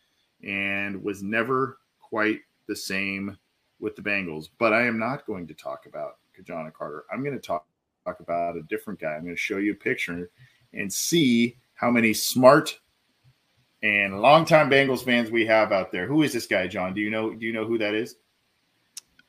[0.44, 3.38] and was never quite the same
[3.80, 4.50] with the Bengals.
[4.58, 7.06] But I am not going to talk about Ki-Jana Carter.
[7.14, 7.68] I'm going to talk,
[8.06, 9.14] talk about a different guy.
[9.14, 10.32] I'm going to show you a picture
[10.74, 12.80] and see how many smart
[13.84, 16.08] and longtime Bengals fans we have out there.
[16.08, 16.96] Who is this guy, John?
[16.96, 17.36] Do you know?
[17.36, 18.16] Do you know who that is?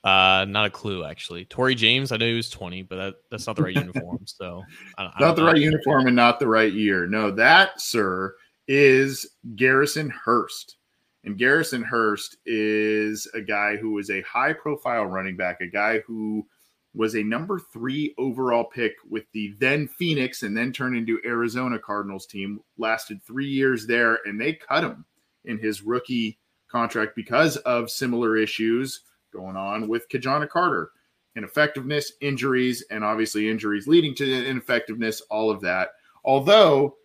[0.04, 1.44] Uh, not a clue actually.
[1.44, 4.20] Tory James, I know he was 20, but that, that's not the right uniform.
[4.24, 4.62] So
[4.96, 7.06] I I not the right uniform and not the right year.
[7.06, 8.34] No, that sir
[8.68, 9.26] is
[9.56, 10.76] Garrison Hearst.
[11.24, 15.98] And Garrison Hearst is a guy who was a high profile running back, a guy
[16.06, 16.46] who
[16.94, 21.78] was a number three overall pick with the then Phoenix and then turned into Arizona
[21.78, 22.60] Cardinals team.
[22.78, 25.04] Lasted three years there, and they cut him
[25.44, 26.38] in his rookie
[26.70, 30.90] contract because of similar issues going on with Ki-Jana Carter.
[31.36, 35.90] Ineffectiveness, injuries, and obviously injuries leading to ineffectiveness, all of that.
[36.24, 36.96] Although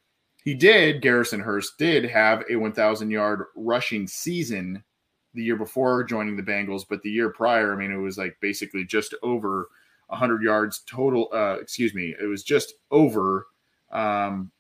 [0.44, 4.84] he did, Garrison Hearst did have a 1,000 yard rushing season
[5.34, 8.38] the year before joining the Bengals, but the year prior, I mean, it was like
[8.42, 9.70] basically just over
[10.08, 11.30] 100 yards total.
[11.34, 13.48] Uh, excuse me, it was just over
[13.92, 14.52] um,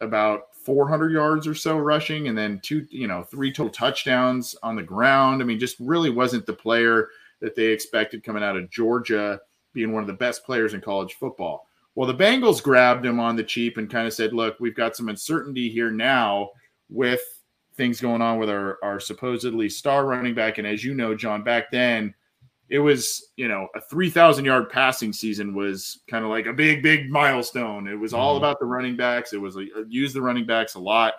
[0.00, 4.76] about 400 yards or so rushing, and then two, you know, three total touchdowns on
[4.76, 5.42] the ground.
[5.42, 7.08] I mean, just really wasn't the player
[7.40, 9.40] that they expected coming out of Georgia,
[9.72, 11.66] being one of the best players in college football.
[11.94, 14.96] Well, the Bengals grabbed him on the cheap and kind of said, look, we've got
[14.96, 16.50] some uncertainty here now
[16.88, 17.20] with
[17.76, 20.58] things going on with our, our supposedly star running back.
[20.58, 22.14] And as you know, John, back then,
[22.70, 26.84] it was, you know, a 3,000 yard passing season was kind of like a big,
[26.84, 27.88] big milestone.
[27.88, 28.44] It was all mm-hmm.
[28.44, 29.32] about the running backs.
[29.32, 31.14] It was like, use the running backs a lot.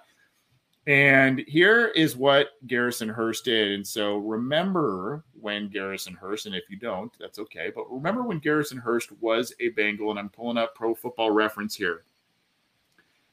[0.88, 3.74] And here is what Garrison Hearst did.
[3.74, 7.70] And so remember when Garrison Hearst, and if you don't, that's okay.
[7.76, 11.76] But remember when Garrison Hearst was a Bengal, and I'm pulling up pro football reference
[11.76, 12.04] here.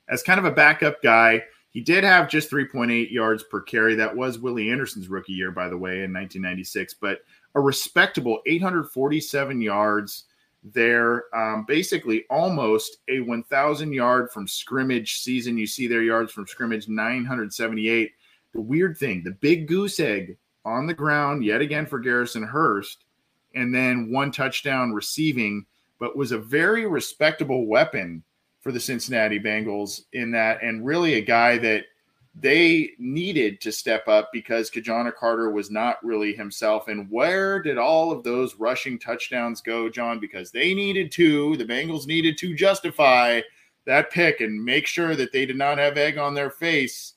[0.09, 3.95] As kind of a backup guy, he did have just 3.8 yards per carry.
[3.95, 7.21] That was Willie Anderson's rookie year, by the way, in 1996, but
[7.55, 10.25] a respectable 847 yards
[10.63, 11.25] there.
[11.35, 15.59] Um, basically, almost a 1,000 yard from scrimmage season.
[15.59, 18.13] You see their yards from scrimmage 978.
[18.55, 23.05] The weird thing, the big goose egg on the ground yet again for Garrison Hearst,
[23.55, 25.67] and then one touchdown receiving,
[25.99, 28.23] but was a very respectable weapon
[28.61, 31.85] for the Cincinnati Bengals in that, and really a guy that
[32.35, 36.89] they needed to step up because Ki-Jana Carter was not really himself.
[36.89, 40.21] And where did all of those rushing touchdowns go, John?
[40.21, 43.41] Because they needed to, the Bengals needed to justify
[43.87, 47.15] that pick and make sure that they did not have egg on their face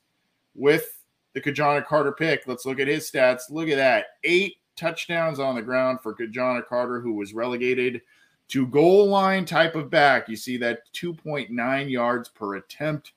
[0.56, 1.04] with
[1.34, 2.48] the Ki-Jana Carter pick.
[2.48, 3.50] Let's look at his stats.
[3.50, 4.06] Look at that.
[4.24, 8.02] Eight touchdowns on the ground for Ki-Jana Carter, who was relegated
[8.50, 10.28] to goal line type of back.
[10.28, 13.14] You see that 2.9 yards per attempt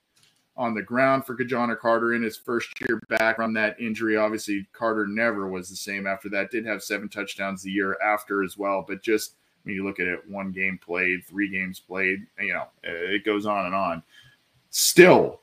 [0.56, 4.16] on the ground for Ki-Jana Carter in his first year back from that injury.
[4.16, 6.50] Obviously, Carter never was the same after that.
[6.50, 9.34] Did have seven touchdowns the year after as well, but just
[9.64, 13.46] when you look at it, one game played, three games played, you know, it goes
[13.46, 14.02] on and on.
[14.70, 15.40] Still,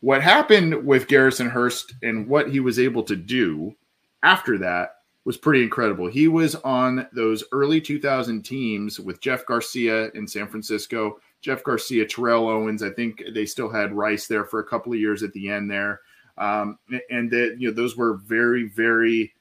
[0.00, 3.74] what happened with Garrison Hearst and what he was able to do
[4.22, 6.06] after that was pretty incredible.
[6.06, 12.04] He was on those early 2000 teams with Jeff Garcia in San Francisco, Jeff Garcia,
[12.04, 12.82] Terrell Owens.
[12.82, 15.70] I think they still had Rice there for a couple of years at the end
[15.70, 16.00] there.
[16.36, 16.76] Um,
[17.08, 19.32] and that, you know, those were very, very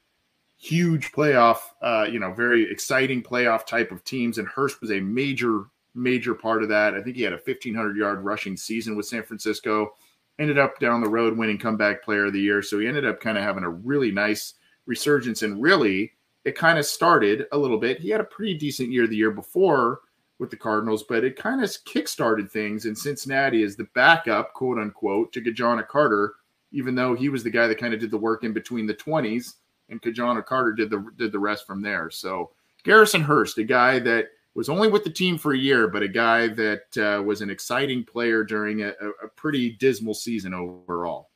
[0.56, 4.38] huge playoff, uh, you know, very exciting playoff type of teams.
[4.38, 5.64] And Hearst was a major,
[5.96, 6.94] major part of that.
[6.94, 9.96] I think he had a 1500 yard rushing season with San Francisco,
[10.38, 12.62] ended up down the road winning comeback player of the year.
[12.62, 14.54] So he ended up kind of having a really nice
[14.86, 15.42] resurgence.
[15.42, 16.12] And really,
[16.44, 18.00] it kind of started a little bit.
[18.00, 20.02] He had a pretty decent year the year before
[20.40, 24.78] with the Cardinals, but it kind of kickstarted things in Cincinnati as the backup, quote
[24.78, 26.34] unquote, to Ki-Jana Carter,
[26.72, 28.94] even though he was the guy that kind of did the work in between the
[28.94, 29.54] 20s,
[29.90, 32.10] and Ki-Jana Carter did the did the rest from there.
[32.10, 32.52] So
[32.84, 36.08] Garrison Hearst, a guy that was only with the team for a year, but a
[36.08, 41.30] guy that uh, was an exciting player during a, a pretty dismal season overall.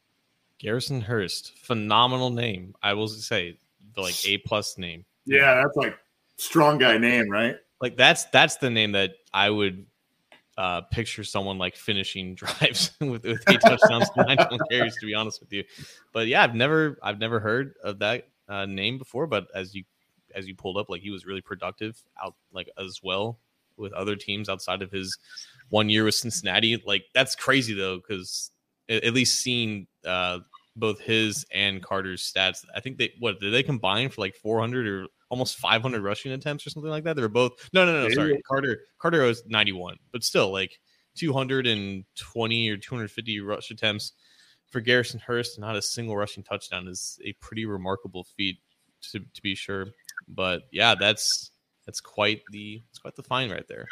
[0.57, 2.75] Garrison Hearst, phenomenal name.
[2.81, 3.57] I will say,
[3.93, 5.05] the like A plus name.
[5.25, 5.97] Yeah, that's like
[6.37, 7.55] strong guy name, right?
[7.81, 9.85] Like that's that's the name that I would
[10.57, 14.37] uh, picture someone like finishing drives with, with eight touchdowns, nine
[14.69, 14.95] carries.
[14.97, 15.63] To be honest with you,
[16.11, 19.27] but yeah, I've never I've never heard of that uh, name before.
[19.27, 19.83] But as you
[20.35, 23.39] as you pulled up, like he was really productive out like as well
[23.77, 25.17] with other teams outside of his
[25.69, 26.81] one year with Cincinnati.
[26.85, 28.51] Like that's crazy though, because
[28.89, 30.39] at least seeing uh,
[30.75, 32.65] both his and Carter's stats.
[32.75, 36.65] I think they what did they combine for like 400 or almost 500 rushing attempts
[36.65, 37.15] or something like that.
[37.15, 38.07] They were both no, no, no.
[38.07, 38.81] no Sorry, Carter.
[38.99, 40.79] Carter was 91, but still like
[41.15, 44.13] 220 or 250 rush attempts
[44.67, 45.59] for Garrison Hearst.
[45.59, 48.57] Not a single rushing touchdown is a pretty remarkable feat
[49.11, 49.87] to, to be sure.
[50.27, 51.51] But yeah, that's
[51.85, 53.87] that's quite the it's quite the find right there.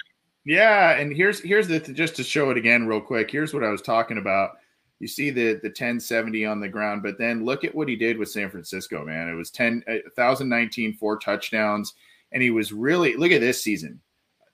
[0.46, 3.30] Yeah, and here's here's the just to show it again real quick.
[3.30, 4.52] Here's what I was talking about
[5.00, 8.18] you see the the 1070 on the ground, but then look at what he did
[8.18, 9.30] with San Francisco, man.
[9.30, 11.93] It was 10 uh, 1019 four touchdowns
[12.32, 14.02] and he was really look at this season.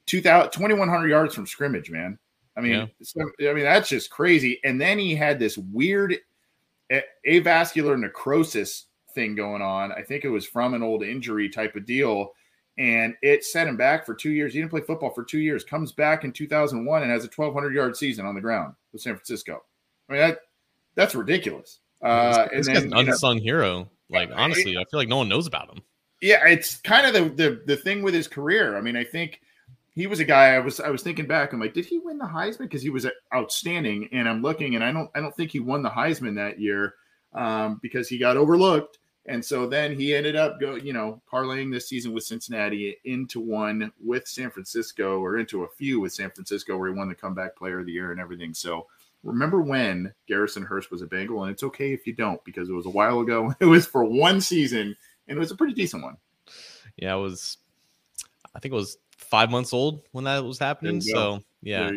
[0.07, 2.17] 2000 2100 yards from scrimmage, man.
[2.57, 3.49] I mean, yeah.
[3.49, 4.59] I mean that's just crazy.
[4.63, 6.17] And then he had this weird
[7.27, 9.91] avascular necrosis thing going on.
[9.91, 12.31] I think it was from an old injury type of deal
[12.77, 14.53] and it set him back for two years.
[14.53, 15.63] He didn't play football for two years.
[15.63, 19.15] Comes back in 2001 and has a 1,200 yard season on the ground with San
[19.15, 19.63] Francisco.
[20.13, 20.39] I mean, that
[20.95, 21.79] that's ridiculous.
[22.01, 23.89] Uh, this then, an unsung know, hero.
[24.09, 25.81] Like honestly, I feel like no one knows about him.
[26.21, 28.77] Yeah, it's kind of the, the the thing with his career.
[28.77, 29.41] I mean, I think
[29.95, 30.55] he was a guy.
[30.55, 31.53] I was I was thinking back.
[31.53, 32.59] I'm like, did he win the Heisman?
[32.59, 34.09] Because he was outstanding.
[34.11, 36.95] And I'm looking, and I don't I don't think he won the Heisman that year
[37.33, 38.99] um, because he got overlooked.
[39.25, 43.39] And so then he ended up go, you know, parlaying this season with Cincinnati into
[43.39, 47.15] one with San Francisco or into a few with San Francisco where he won the
[47.15, 48.53] comeback player of the year and everything.
[48.53, 48.87] So
[49.23, 52.73] remember when Garrison Hearst was a Bengal, and it's okay if you don't because it
[52.73, 53.53] was a while ago.
[53.59, 54.95] It was for one season,
[55.27, 56.17] and it was a pretty decent one.
[56.97, 57.57] Yeah, it was.
[58.55, 61.01] I think it was five months old when that was happening.
[61.01, 61.91] So yeah,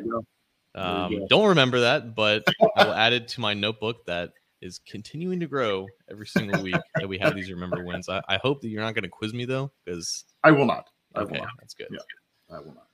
[0.74, 2.44] um, don't remember that, but
[2.76, 6.76] I will add it to my notebook that is continuing to grow every single week
[6.94, 8.08] that we have these remember wins.
[8.08, 10.88] I, I hope that you're not going to quiz me though, because I will not.
[11.14, 11.52] I okay, will not.
[11.60, 11.88] that's good.
[11.90, 12.86] Yeah, I will not.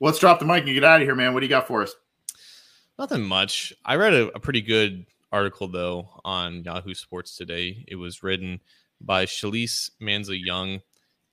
[0.00, 1.32] Well, let's drop the mic and get out of here, man.
[1.32, 1.94] What do you got for us?
[3.02, 3.72] Nothing much.
[3.84, 7.84] I read a, a pretty good article though on Yahoo Sports today.
[7.88, 8.60] It was written
[9.00, 10.80] by Shalise Manza Young,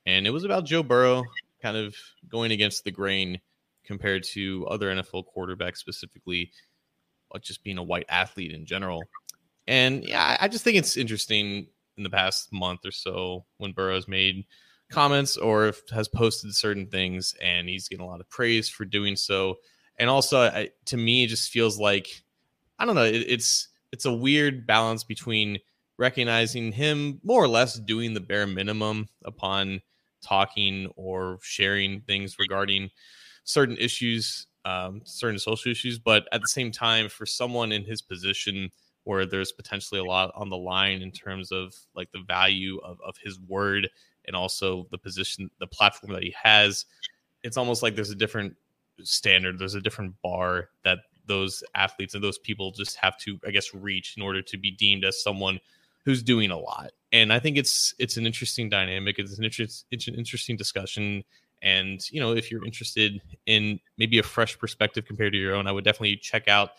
[0.03, 1.22] and it was about Joe Burrow
[1.61, 1.95] kind of
[2.28, 3.39] going against the grain
[3.84, 6.51] compared to other NFL quarterbacks, specifically
[7.39, 9.03] just being a white athlete in general.
[9.67, 11.67] And yeah, I just think it's interesting
[11.97, 14.43] in the past month or so when Burrow's made
[14.89, 19.15] comments or has posted certain things and he's getting a lot of praise for doing
[19.15, 19.59] so.
[20.00, 22.24] And also, I, to me, it just feels like
[22.80, 23.04] I don't know.
[23.04, 25.60] It, it's it's a weird balance between
[25.97, 29.82] recognizing him more or less doing the bare minimum upon
[30.22, 32.89] talking or sharing things regarding
[33.43, 38.02] certain issues, um, certain social issues, but at the same time, for someone in his
[38.02, 38.72] position
[39.04, 43.00] where there's potentially a lot on the line in terms of like the value of,
[43.06, 43.89] of his word
[44.26, 46.86] and also the position, the platform that he has,
[47.43, 48.56] it's almost like there's a different
[49.04, 53.52] standard, there's a different bar that those athletes and those people just have to, I
[53.52, 55.60] guess, reach in order to be deemed as someone
[56.04, 56.91] who's doing a lot.
[57.12, 59.18] And I think it's it's an interesting dynamic.
[59.18, 61.24] It's an, interest, it's an interesting discussion.
[61.62, 65.68] And you know, if you're interested in maybe a fresh perspective compared to your own,
[65.68, 66.72] I would definitely check out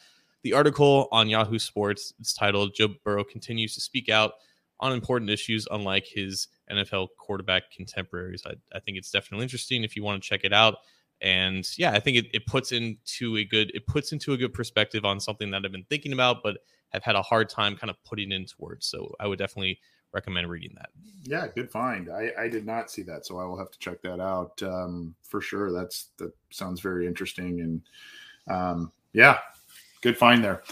[0.42, 2.12] the article on Yahoo Sports.
[2.20, 4.32] It's titled "Joe Burrow continues to speak out
[4.78, 9.96] on important issues, unlike his NFL quarterback contemporaries." I, I think it's definitely interesting if
[9.96, 10.78] you want to check it out
[11.22, 14.52] and yeah i think it, it puts into a good it puts into a good
[14.52, 16.58] perspective on something that i've been thinking about but
[16.90, 19.78] have had a hard time kind of putting into words so i would definitely
[20.12, 20.90] recommend reading that.
[21.22, 22.08] Yeah good find.
[22.10, 25.14] I i did not see that so i will have to check that out um,
[25.22, 25.72] for sure.
[25.72, 27.82] That's that sounds very interesting and
[28.48, 29.38] um, yeah
[30.00, 30.62] good find there.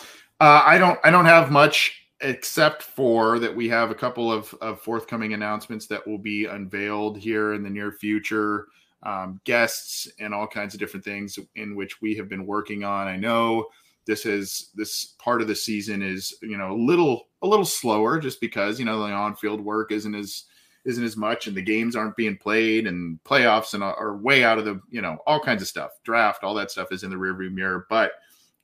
[0.41, 4.53] Uh, i don't i don't have much except for that we have a couple of,
[4.61, 8.67] of forthcoming announcements that will be unveiled here in the near future
[9.03, 13.07] um, guests and all kinds of different things in which we have been working on.
[13.07, 13.69] I know
[14.09, 18.19] this is this part of the season is you know a little a little slower
[18.19, 20.45] just because you know the on-field work isn't as
[20.87, 24.59] isn't as much and the games aren't being played and playoffs and are way out
[24.59, 27.17] of the you know all kinds of stuff draft all that stuff is in the
[27.17, 28.13] rearview mirror but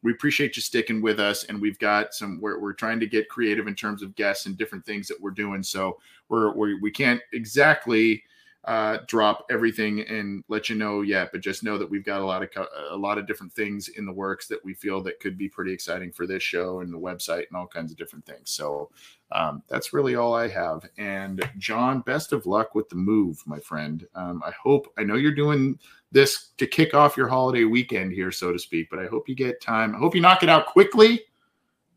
[0.02, 3.28] we appreciate you sticking with us and we've got some we're, we're trying to get
[3.28, 5.98] creative in terms of guests and different things that we're doing so
[6.30, 8.22] we're, we're we can't exactly
[8.66, 12.24] uh, drop everything and let you know yet, but just know that we've got a
[12.24, 12.48] lot of
[12.90, 15.72] a lot of different things in the works that we feel that could be pretty
[15.72, 18.50] exciting for this show and the website and all kinds of different things.
[18.50, 18.90] So
[19.32, 20.88] um, that's really all I have.
[20.96, 24.06] And John, best of luck with the move, my friend.
[24.14, 25.78] Um, I hope I know you're doing
[26.10, 29.34] this to kick off your holiday weekend here, so to speak, but I hope you
[29.34, 29.94] get time.
[29.94, 31.20] I hope you knock it out quickly,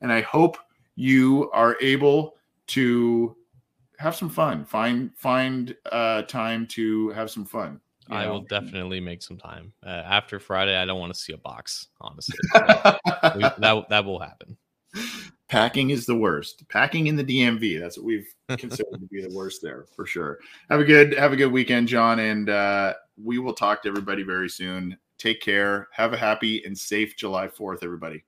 [0.02, 0.58] and I hope
[0.96, 2.36] you are able
[2.68, 3.38] to
[3.98, 4.66] have some fun.
[4.66, 7.82] Find find uh, time to have some fun.
[8.10, 8.34] I know?
[8.34, 10.78] will definitely make some time uh, after Friday.
[10.78, 12.38] I don't want to see a box, honestly.
[12.56, 14.58] we, that that will happen.
[15.50, 16.68] Packing is the worst.
[16.70, 17.80] Packing in the DMV.
[17.80, 20.40] That's what we've considered to be the worst there for sure.
[20.70, 24.24] Have a good have a good weekend, John, and uh, we will talk to everybody
[24.24, 24.98] very soon.
[25.18, 25.88] Take care.
[25.92, 28.24] Have a happy and safe July Fourth, everybody.